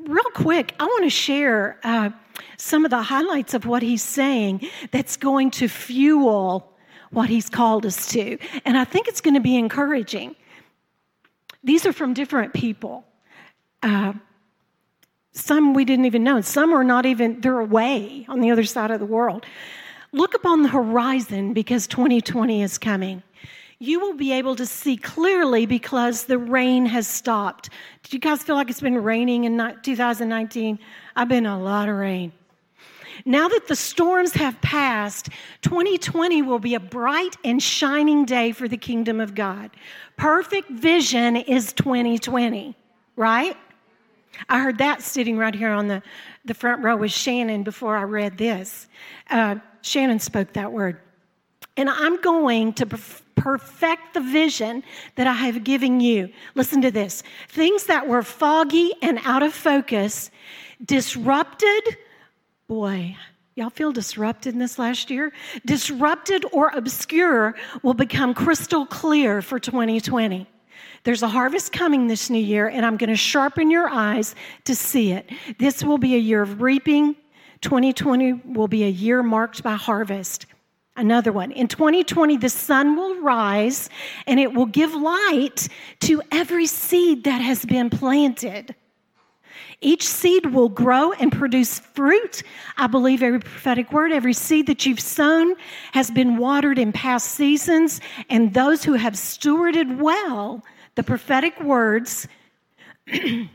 [0.01, 0.74] real quick?
[0.80, 2.09] I want to share uh,
[2.58, 6.74] some of the highlights of what he's saying that's going to fuel
[7.12, 8.38] what he's called us to.
[8.66, 10.36] And I think it's going to be encouraging.
[11.64, 13.04] These are from different people.
[13.82, 14.14] Uh,
[15.32, 16.42] some we didn't even know.
[16.42, 19.45] Some are not even, they're away on the other side of the world.
[20.11, 23.22] Look upon the horizon because 2020 is coming
[23.80, 27.69] you will be able to see clearly because the rain has stopped.
[28.03, 30.80] Did you guys feel like it's been raining in 2019?
[31.15, 32.34] I've been a lot of rain.
[33.26, 35.30] Now that the storms have passed,
[35.61, 39.72] 2020 will be a bright and shining day for the kingdom of God.
[40.18, 42.76] Perfect vision is 2020,
[43.15, 43.57] right?
[44.47, 46.01] I heard that sitting right here on the,
[46.45, 48.88] the front row with Shannon before I read this.
[49.30, 50.99] Uh, Shannon spoke that word.
[51.76, 52.85] And I'm going to
[53.40, 54.84] perfect the vision
[55.16, 56.30] that I have given you.
[56.56, 60.30] Listen to this things that were foggy and out of focus,
[60.86, 61.98] disrupted,
[62.68, 63.16] boy,
[63.60, 65.34] Y'all feel disrupted in this last year?
[65.66, 70.48] Disrupted or obscure will become crystal clear for 2020.
[71.03, 74.34] There's a harvest coming this new year, and I'm going to sharpen your eyes
[74.64, 75.30] to see it.
[75.57, 77.18] This will be a year of reaping.
[77.60, 80.45] 2020 will be a year marked by harvest.
[80.99, 81.53] Another one.
[81.53, 83.89] In 2020, the sun will rise
[84.27, 85.69] and it will give light
[86.01, 88.76] to every seed that has been planted.
[89.80, 92.43] Each seed will grow and produce fruit.
[92.76, 95.55] I believe every prophetic word, every seed that you've sown
[95.93, 100.65] has been watered in past seasons, and those who have stewarded well
[100.95, 102.27] the prophetic words
[103.07, 103.47] I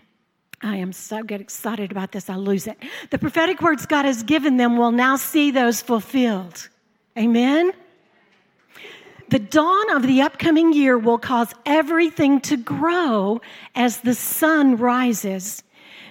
[0.62, 2.78] am so get excited about this, I lose it.
[3.10, 6.70] The prophetic words God has given them will now see those fulfilled.
[7.16, 7.72] Amen.
[9.30, 13.40] The dawn of the upcoming year will cause everything to grow
[13.74, 15.62] as the sun rises.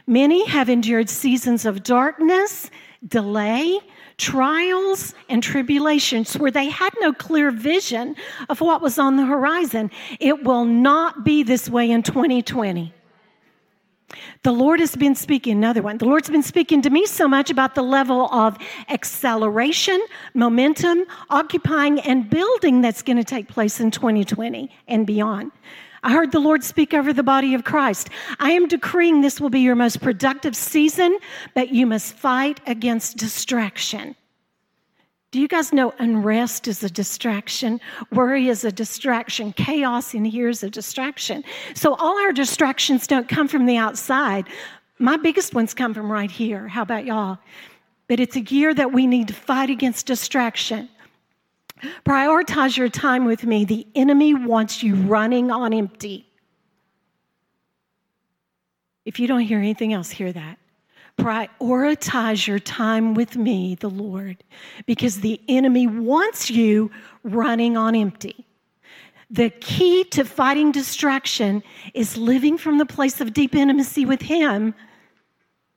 [0.07, 2.69] Many have endured seasons of darkness,
[3.07, 3.79] delay,
[4.17, 8.15] trials, and tribulations where they had no clear vision
[8.49, 9.91] of what was on the horizon.
[10.19, 12.93] It will not be this way in 2020.
[14.43, 15.97] The Lord has been speaking, another one.
[15.97, 18.57] The Lord's been speaking to me so much about the level of
[18.89, 20.01] acceleration,
[20.33, 25.51] momentum, occupying, and building that's going to take place in 2020 and beyond.
[26.03, 28.09] I heard the Lord speak over the body of Christ.
[28.39, 31.17] I am decreeing this will be your most productive season,
[31.53, 34.15] but you must fight against distraction.
[35.33, 37.81] Do you guys know unrest is a distraction?
[38.11, 39.51] Worry is a distraction.
[39.51, 41.43] Chaos in here is a distraction.
[41.73, 44.47] So, all our distractions don't come from the outside.
[44.99, 46.67] My biggest ones come from right here.
[46.67, 47.39] How about y'all?
[48.07, 50.87] But it's a year that we need to fight against distraction.
[52.05, 53.65] Prioritize your time with me.
[53.65, 56.27] The enemy wants you running on empty.
[59.03, 60.59] If you don't hear anything else, hear that.
[61.17, 64.43] Prioritize your time with me, the Lord,
[64.85, 66.91] because the enemy wants you
[67.23, 68.45] running on empty.
[69.29, 71.63] The key to fighting distraction
[71.93, 74.75] is living from the place of deep intimacy with Him.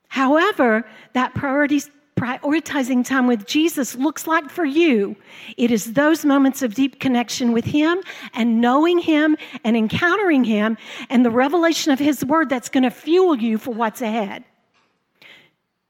[0.09, 5.15] However, that prioritizing time with Jesus looks like for you.
[5.55, 7.99] It is those moments of deep connection with Him
[8.33, 10.77] and knowing Him and encountering Him
[11.09, 14.43] and the revelation of His Word that's going to fuel you for what's ahead.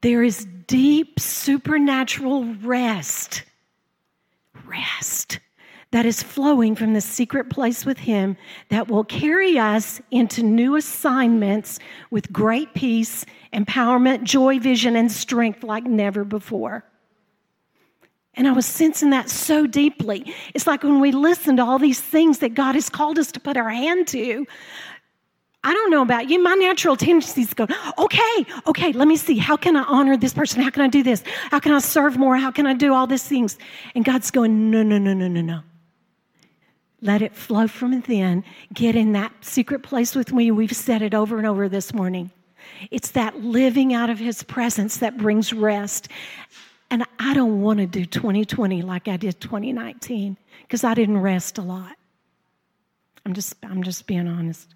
[0.00, 3.42] There is deep supernatural rest,
[4.66, 5.40] rest
[5.90, 8.36] that is flowing from the secret place with Him
[8.68, 11.78] that will carry us into new assignments
[12.10, 16.84] with great peace, empowerment, joy, vision, and strength like never before.
[18.34, 20.32] And I was sensing that so deeply.
[20.54, 23.40] It's like when we listen to all these things that God has called us to
[23.40, 24.46] put our hand to,
[25.64, 26.42] I don't know about you.
[26.42, 27.66] My natural tendencies go,
[27.98, 29.38] okay, okay, let me see.
[29.38, 30.62] How can I honor this person?
[30.62, 31.24] How can I do this?
[31.50, 32.36] How can I serve more?
[32.36, 33.58] How can I do all these things?
[33.94, 35.60] And God's going, no, no, no, no, no, no.
[37.00, 38.44] Let it flow from within.
[38.72, 40.50] Get in that secret place with me.
[40.50, 42.30] We've said it over and over this morning.
[42.90, 46.08] It's that living out of His presence that brings rest.
[46.90, 51.58] And I don't want to do 2020 like I did 2019 because I didn't rest
[51.58, 51.96] a lot.
[53.26, 54.74] I'm just, I'm just being honest.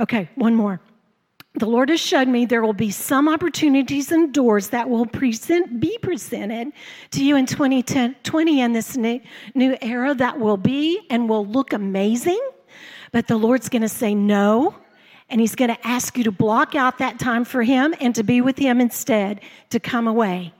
[0.00, 0.80] Okay, one more.
[1.54, 5.78] The Lord has showed me there will be some opportunities and doors that will present,
[5.78, 6.72] be presented
[7.10, 9.20] to you in 2020 and this new,
[9.54, 12.40] new era that will be and will look amazing.
[13.12, 14.74] But the Lord's going to say no,
[15.28, 18.22] and He's going to ask you to block out that time for Him and to
[18.22, 20.54] be with Him instead, to come away.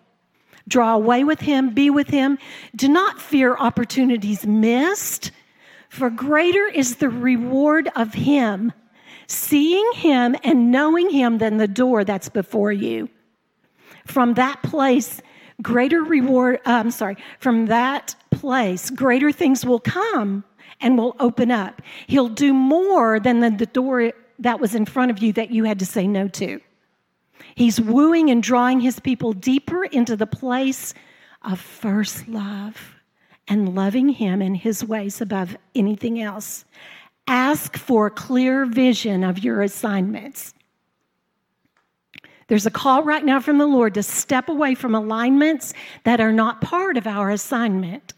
[0.69, 2.37] Draw away with Him, be with Him.
[2.77, 5.31] Do not fear opportunities missed,
[5.89, 8.73] for greater is the reward of Him
[9.31, 13.09] seeing Him and knowing Him than the door that's before you.
[14.07, 15.23] From that place,
[15.62, 20.44] greater reward, uh, I'm sorry, from that place, greater things will come
[20.81, 21.81] and will open up.
[22.07, 25.65] He'll do more than the, the door that was in front of you that you
[25.65, 26.61] had to say no to.
[27.55, 30.94] He's wooing and drawing his people deeper into the place
[31.43, 32.97] of first love
[33.48, 36.65] and loving him and his ways above anything else.
[37.31, 40.52] Ask for a clear vision of your assignments.
[42.48, 46.32] There's a call right now from the Lord to step away from alignments that are
[46.32, 48.15] not part of our assignment,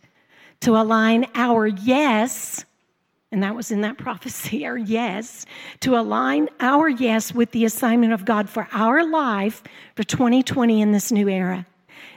[0.60, 2.64] to align our yes,
[3.30, 5.44] and that was in that prophecy, our yes,
[5.80, 9.62] to align our yes with the assignment of God for our life
[9.94, 11.66] for 2020 in this new era.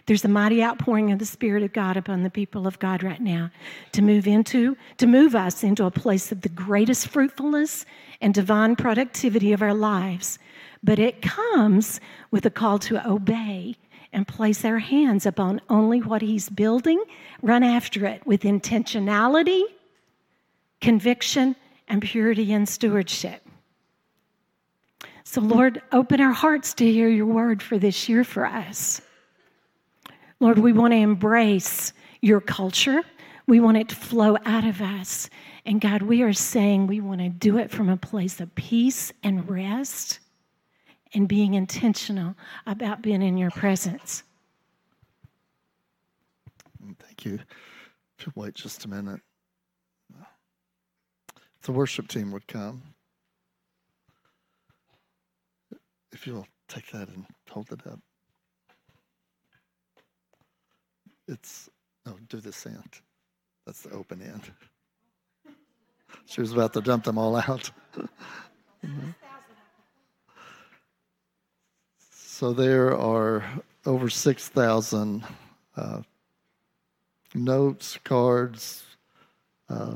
[0.05, 3.21] There's a mighty outpouring of the Spirit of God upon the people of God right
[3.21, 3.49] now
[3.93, 7.85] to move into, to move us into a place of the greatest fruitfulness
[8.21, 10.37] and divine productivity of our lives.
[10.83, 11.99] But it comes
[12.29, 13.77] with a call to obey
[14.13, 17.03] and place our hands upon only what He's building,
[17.41, 19.63] run after it with intentionality,
[20.81, 21.55] conviction,
[21.87, 23.41] and purity and stewardship.
[25.23, 29.01] So, Lord, open our hearts to hear your word for this year for us.
[30.39, 33.01] Lord, we want to embrace your culture.
[33.47, 35.29] We want it to flow out of us.
[35.65, 39.11] And God, we are saying we want to do it from a place of peace
[39.23, 40.19] and rest
[41.13, 42.35] and being intentional
[42.65, 44.23] about being in your presence.
[46.99, 47.39] Thank you.
[48.35, 49.21] Wait just a minute.
[51.59, 52.81] If the worship team would come.
[56.15, 57.99] if you'll take that and hold it up.
[61.27, 61.69] It's,
[62.05, 63.01] oh, do this end.
[63.65, 64.43] That's the open end.
[66.25, 67.71] She was about to dump them all out.
[72.11, 73.43] so there are
[73.85, 75.23] over 6,000
[75.77, 76.01] uh,
[77.33, 78.83] notes, cards.
[79.69, 79.95] Uh,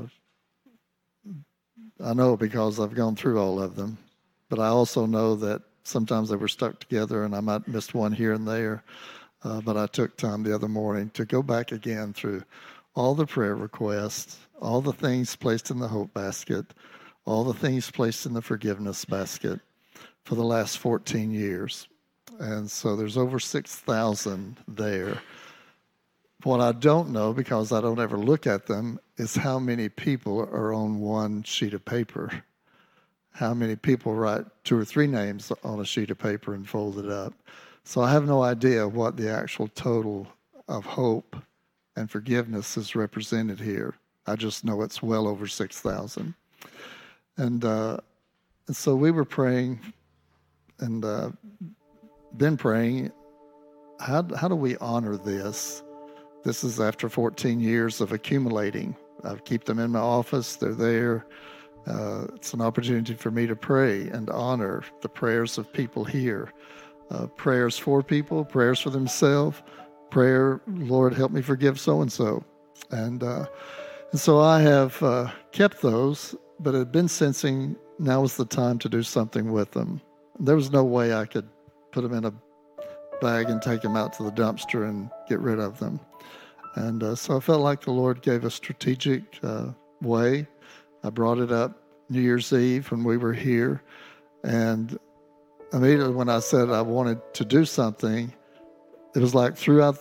[2.02, 3.98] I know because I've gone through all of them,
[4.48, 8.12] but I also know that sometimes they were stuck together and I might miss one
[8.12, 8.82] here and there.
[9.42, 12.42] Uh, but I took time the other morning to go back again through
[12.94, 16.66] all the prayer requests, all the things placed in the hope basket,
[17.24, 19.60] all the things placed in the forgiveness basket
[20.24, 21.88] for the last 14 years.
[22.38, 25.22] And so there's over 6,000 there.
[26.42, 30.40] What I don't know, because I don't ever look at them, is how many people
[30.40, 32.44] are on one sheet of paper.
[33.32, 36.98] How many people write two or three names on a sheet of paper and fold
[36.98, 37.34] it up.
[37.84, 40.26] So I have no idea what the actual total
[40.68, 41.36] of hope
[41.96, 43.94] and forgiveness is represented here.
[44.26, 46.34] I just know it's well over 6,000.
[47.36, 47.96] And, uh,
[48.66, 49.80] and so we were praying
[50.78, 51.30] and uh,
[52.36, 53.12] been praying
[54.00, 55.82] how, how do we honor this?
[56.42, 58.96] This is after 14 years of accumulating.
[59.24, 61.26] I keep them in my office, they're there.
[61.86, 66.52] Uh, it's an opportunity for me to pray and honor the prayers of people here.
[67.10, 69.62] Uh, prayers for people, prayers for themselves,
[70.10, 72.44] prayer, Lord, help me forgive so and so.
[72.90, 73.22] And
[74.12, 78.78] and so I have uh, kept those, but had been sensing now was the time
[78.80, 80.00] to do something with them.
[80.40, 81.48] There was no way I could
[81.92, 82.32] put them in a
[83.20, 86.00] bag and take them out to the dumpster and get rid of them.
[86.74, 89.66] And uh, so I felt like the Lord gave a strategic uh,
[90.00, 90.46] way.
[91.04, 93.82] I brought it up New Year's Eve when we were here.
[94.42, 94.98] And
[95.72, 98.32] immediately when I said I wanted to do something,
[99.14, 99.98] it was like throughout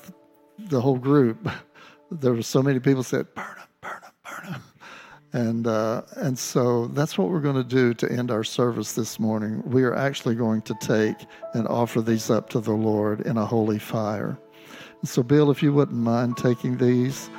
[0.58, 1.50] the whole group,
[2.12, 4.64] there were so many people said, burn them, burn them, burn them.
[5.32, 9.20] And, uh, and so that's what we're going to do to end our service this
[9.20, 9.62] morning.
[9.64, 11.18] We are actually going to take
[11.54, 14.40] and offer these up to the Lord in a holy fire.
[15.02, 17.30] And so, Bill, if you wouldn't mind taking these,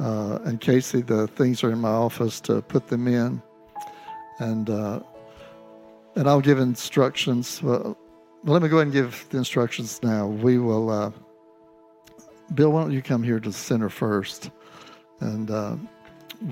[0.00, 3.40] uh, and Casey, the things are in my office to put them in.
[4.40, 5.00] And, uh,
[6.18, 7.62] and I'll give instructions.
[7.62, 7.96] Well,
[8.42, 10.26] let me go ahead and give the instructions now.
[10.26, 11.12] We will, uh,
[12.54, 14.50] Bill, why don't you come here to the center first?
[15.20, 15.76] And uh,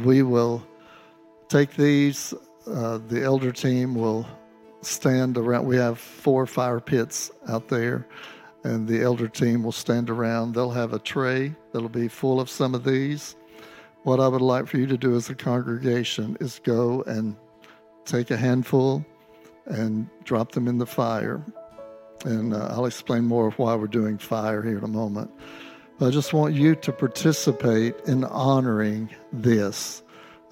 [0.05, 0.65] we will
[1.49, 2.33] take these.
[2.65, 4.25] Uh, the elder team will
[4.83, 5.67] stand around.
[5.67, 8.07] We have four fire pits out there,
[8.63, 10.55] and the elder team will stand around.
[10.55, 13.35] They'll have a tray that'll be full of some of these.
[14.05, 17.35] What I would like for you to do as a congregation is go and
[18.05, 19.05] take a handful
[19.67, 21.45] and drop them in the fire.
[22.25, 25.31] And uh, I'll explain more of why we're doing fire here in a moment.
[25.99, 30.03] But I just want you to participate in honoring this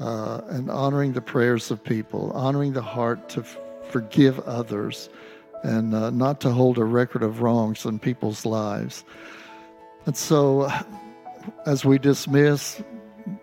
[0.01, 3.59] uh, and honoring the prayers of people, honoring the heart to f-
[3.91, 5.09] forgive others,
[5.63, 9.05] and uh, not to hold a record of wrongs in people's lives.
[10.07, 10.71] And so,
[11.67, 12.83] as we dismiss,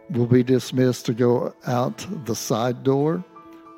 [0.10, 3.24] we'll be dismissed to go out the side door.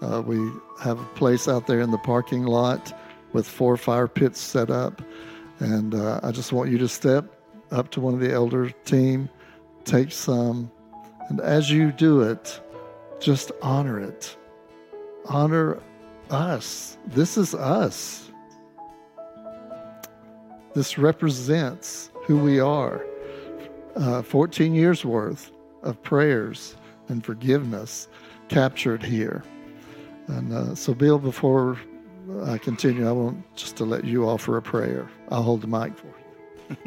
[0.04, 0.52] Uh, we
[0.82, 2.94] have a place out there in the parking lot
[3.32, 5.02] with four fire pits set up.
[5.60, 7.26] And uh, I just want you to step
[7.72, 9.30] up to one of the elder team,
[9.86, 10.70] take some,
[11.30, 12.60] and as you do it,
[13.22, 14.36] just honor it.
[15.26, 15.82] Honor
[16.30, 16.98] us.
[17.08, 18.30] This is us.
[20.74, 23.06] This represents who we are.
[23.96, 25.52] Uh, 14 years worth
[25.82, 26.76] of prayers
[27.08, 28.10] and forgiveness
[28.50, 29.44] captured here.
[30.28, 31.78] And uh, so, Bill, before
[32.46, 35.10] I continue, I want just to let you offer a prayer.
[35.30, 36.78] I'll hold the mic for you.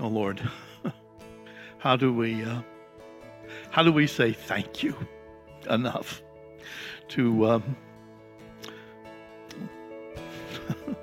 [0.00, 0.40] oh Lord,
[1.78, 2.60] how do we uh,
[3.70, 4.94] how do we say thank you
[5.68, 6.22] enough
[7.08, 7.76] to um,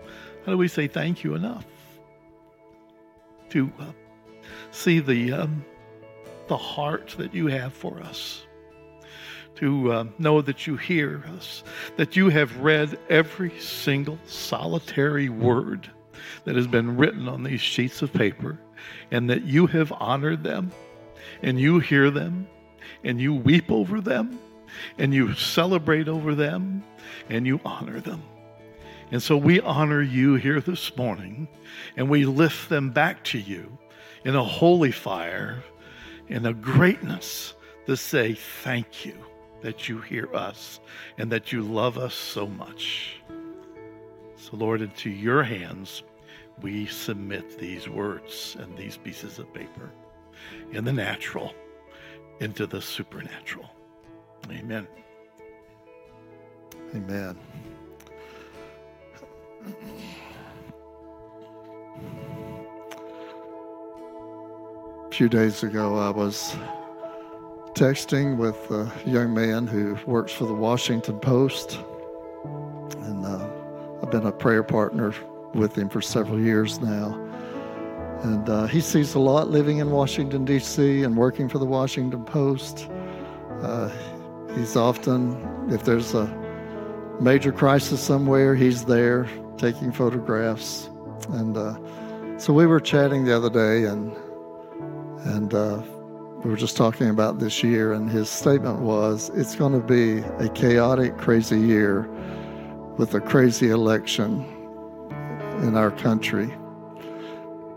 [0.45, 1.65] how do we say thank you enough
[3.49, 3.91] to uh,
[4.71, 5.65] see the um,
[6.47, 8.43] the heart that you have for us
[9.55, 11.63] to uh, know that you hear us,
[11.95, 15.89] that you have read every single solitary word
[16.43, 18.59] that has been written on these sheets of paper,
[19.11, 20.71] and that you have honored them,
[21.41, 22.47] and you hear them,
[23.03, 24.39] and you weep over them,
[24.99, 26.83] and you celebrate over them,
[27.29, 28.21] and you honor them.
[29.11, 31.47] And so we honor you here this morning,
[31.95, 33.77] and we lift them back to you
[34.23, 35.63] in a holy fire,
[36.29, 37.55] in a greatness
[37.85, 39.17] to say thank you.
[39.61, 40.79] that you hear us
[41.17, 43.19] and that you love us so much.
[44.35, 46.03] So, Lord, into your hands
[46.61, 49.91] we submit these words and these pieces of paper
[50.71, 51.53] in the natural
[52.39, 53.69] into the supernatural.
[54.51, 54.87] Amen.
[56.95, 57.37] Amen.
[65.07, 66.55] A few days ago, I was
[67.75, 71.79] texting with a young man who works for the Washington Post.
[72.43, 73.47] And uh,
[74.03, 75.15] I've been a prayer partner
[75.53, 77.13] with him for several years now.
[78.23, 82.25] And uh, he sees a lot living in Washington, D.C., and working for the Washington
[82.25, 82.89] Post.
[83.61, 83.89] Uh,
[84.55, 86.27] he's often, if there's a
[87.21, 89.25] major crisis somewhere, he's there
[89.57, 90.89] taking photographs.
[91.29, 91.77] And uh,
[92.37, 94.13] so we were chatting the other day, and
[95.25, 95.81] and uh,
[96.43, 97.93] we were just talking about this year.
[97.93, 102.09] And his statement was, "It's going to be a chaotic, crazy year
[102.97, 104.45] with a crazy election
[105.61, 106.51] in our country."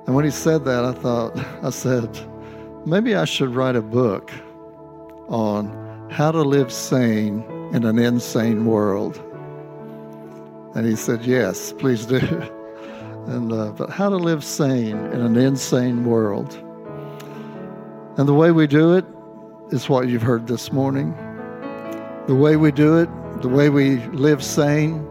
[0.07, 2.09] And when he said that, I thought, I said,
[2.87, 4.33] maybe I should write a book
[5.29, 9.23] on how to live sane in an insane world.
[10.75, 12.21] And he said, Yes, please do.
[13.27, 16.59] And, uh, but how to live sane in an insane world.
[18.20, 19.06] And the way we do it
[19.70, 21.14] is what you've heard this morning.
[22.26, 23.09] The way we do it,
[23.40, 25.09] the way we live sane,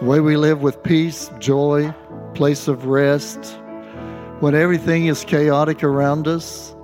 [0.00, 1.94] the way we live with peace, joy,
[2.34, 3.56] place of rest,
[4.40, 6.74] when everything is chaotic around us,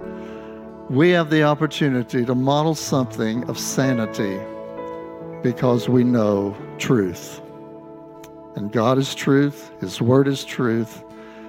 [0.91, 4.39] we have the opportunity to model something of sanity
[5.43, 7.41] because we know truth.
[8.55, 11.03] And God is truth, His Word is truth,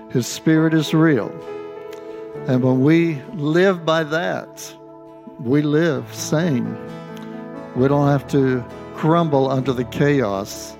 [0.09, 1.31] His Spirit is real.
[2.47, 4.73] And when we live by that,
[5.41, 6.77] we live sane.
[7.75, 8.63] We don't have to
[8.95, 10.77] crumble under the chaos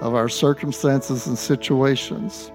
[0.00, 2.50] of our circumstances and situations.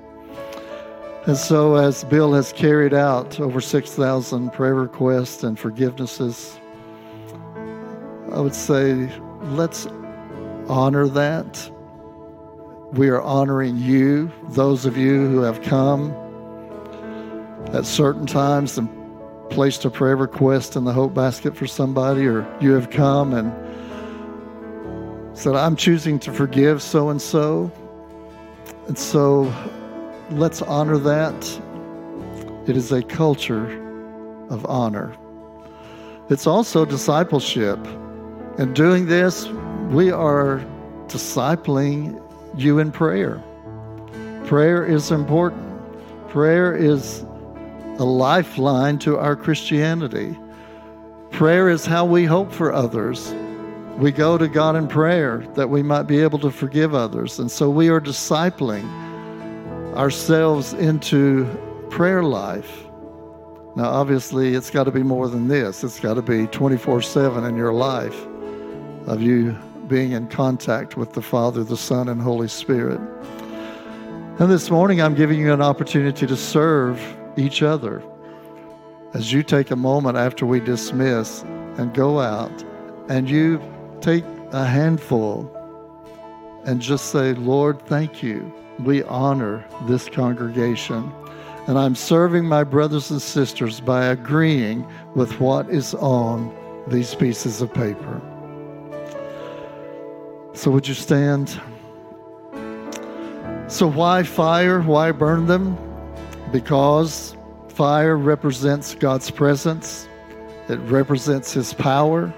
[1.28, 6.60] And so, as Bill has carried out over 6,000 prayer requests and forgivenesses,
[8.32, 9.12] I would say
[9.44, 9.88] let's
[10.68, 11.72] honor that.
[12.94, 16.16] We are honoring you, those of you who have come
[17.74, 18.90] at certain times and
[19.50, 23.54] placed a prayer request in the hope basket for somebody, or you have come and
[25.38, 27.72] said, I'm choosing to forgive so and so.
[28.88, 29.54] And so
[30.32, 31.62] let's honor that.
[32.68, 33.66] It is a culture
[34.50, 35.16] of honor.
[36.30, 37.78] It's also discipleship.
[38.58, 39.48] And doing this,
[39.90, 40.66] we are
[41.08, 42.22] discipling
[42.58, 43.44] you in prayer.
[44.46, 45.62] Prayer is important.
[46.30, 47.26] Prayer is
[47.98, 50.38] a lifeline to our Christianity.
[51.32, 53.34] Prayer is how we hope for others.
[53.98, 57.40] We go to God in prayer that we might be able to forgive others.
[57.40, 58.86] And so we are discipling
[59.96, 61.46] ourselves into
[61.90, 62.84] prayer life.
[63.78, 65.84] Now, obviously, it's got to be more than this.
[65.84, 68.26] It's got to be 24 7 in your life
[69.08, 69.56] of you
[69.88, 73.00] being in contact with the Father, the Son, and Holy Spirit.
[74.40, 77.00] And this morning, I'm giving you an opportunity to serve
[77.38, 78.04] each other
[79.14, 81.44] as you take a moment after we dismiss
[81.78, 82.64] and go out
[83.10, 83.62] and you
[84.02, 85.52] take a handful
[86.66, 91.12] and just say, Lord, thank you we honor this congregation.
[91.68, 94.86] And I'm serving my brothers and sisters by agreeing
[95.16, 96.56] with what is on
[96.88, 98.22] these pieces of paper.
[100.54, 101.60] So, would you stand?
[103.68, 104.82] So, why fire?
[104.82, 105.78] Why burn them?
[106.56, 107.36] Because
[107.68, 110.08] fire represents God's presence,
[110.70, 112.34] it represents His power.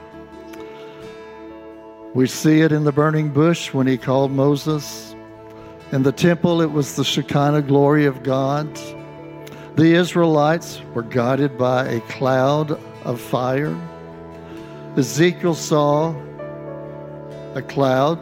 [2.16, 5.16] We see it in the burning bush when He called Moses
[5.92, 8.68] in the temple, it was the Shekinah glory of God.
[9.76, 12.72] The Israelites were guided by a cloud
[13.06, 13.78] of fire.
[14.98, 16.16] Ezekiel saw
[17.54, 18.22] a cloud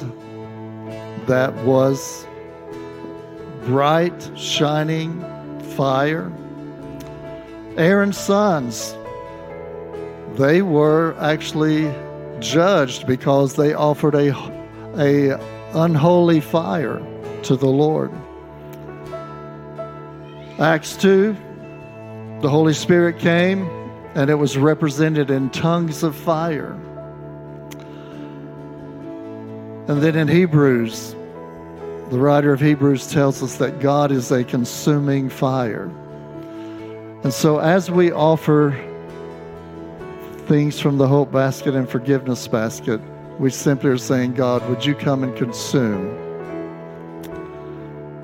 [1.25, 2.27] that was
[3.63, 5.23] bright, shining
[5.75, 6.31] fire.
[7.77, 8.95] Aaron's sons,
[10.35, 11.93] they were actually
[12.39, 14.33] judged because they offered a,
[14.97, 15.39] a
[15.73, 17.01] unholy fire
[17.43, 18.11] to the Lord.
[20.59, 21.35] Acts 2,
[22.41, 23.67] the Holy Spirit came
[24.15, 26.71] and it was represented in tongues of fire.
[29.87, 31.14] And then in Hebrews,
[32.09, 35.85] the writer of Hebrews tells us that God is a consuming fire.
[37.23, 38.79] And so as we offer
[40.45, 43.01] things from the hope basket and forgiveness basket,
[43.39, 46.21] we simply are saying, God, would you come and consume?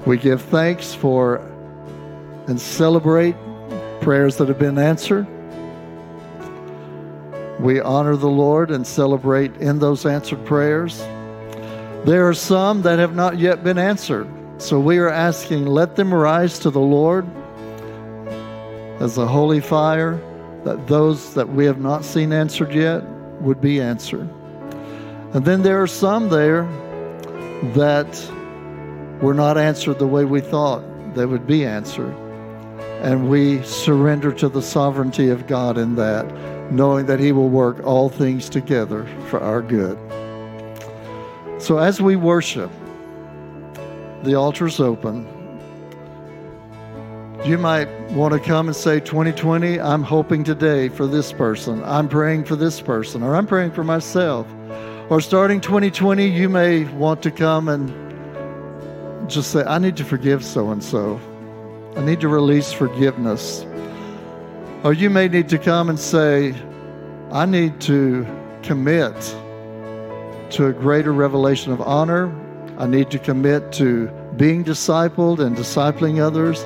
[0.05, 1.37] We give thanks for
[2.47, 3.35] and celebrate
[4.01, 5.27] prayers that have been answered.
[7.59, 11.01] We honor the Lord and celebrate in those answered prayers.
[12.05, 14.27] There are some that have not yet been answered.
[14.57, 17.27] So we are asking, let them rise to the Lord
[18.99, 20.21] as a holy fire,
[20.63, 23.03] that those that we have not seen answered yet
[23.41, 24.29] would be answered.
[25.33, 26.63] And then there are some there
[27.73, 28.31] that
[29.21, 30.83] were not answered the way we thought
[31.15, 32.15] they would be answered.
[33.01, 36.25] And we surrender to the sovereignty of God in that,
[36.71, 39.97] knowing that He will work all things together for our good.
[41.61, 42.71] So as we worship,
[44.23, 45.27] the altar's open.
[47.45, 51.83] You might want to come and say, 2020, I'm hoping today for this person.
[51.83, 54.47] I'm praying for this person, or I'm praying for myself.
[55.11, 60.43] Or starting 2020, you may want to come and just say, I need to forgive
[60.43, 61.21] so and so.
[61.95, 63.67] I need to release forgiveness.
[64.83, 66.55] Or you may need to come and say,
[67.31, 68.25] I need to
[68.63, 69.13] commit
[70.51, 72.33] to a greater revelation of honor.
[72.77, 74.07] I need to commit to
[74.37, 76.65] being discipled and discipling others.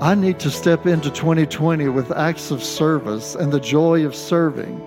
[0.00, 4.84] I need to step into 2020 with acts of service and the joy of serving.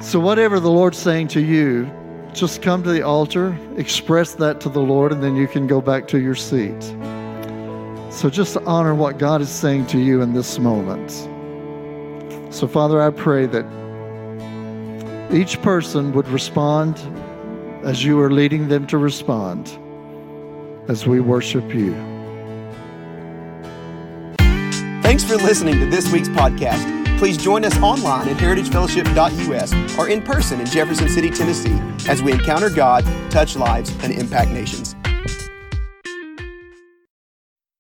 [0.00, 1.88] So, whatever the Lord's saying to you,
[2.32, 5.80] just come to the altar, express that to the Lord, and then you can go
[5.80, 6.82] back to your seat.
[8.10, 11.10] So, just honor what God is saying to you in this moment.
[12.52, 13.64] So, Father, I pray that
[15.32, 16.98] each person would respond
[17.84, 19.78] as you are leading them to respond
[20.88, 21.94] as we worship you.
[25.02, 27.18] Thanks for listening to this week's podcast.
[27.18, 31.78] Please join us online at heritagefellowship.us or in person in Jefferson City, Tennessee,
[32.08, 34.96] as we encounter God, touch lives, and impact nations.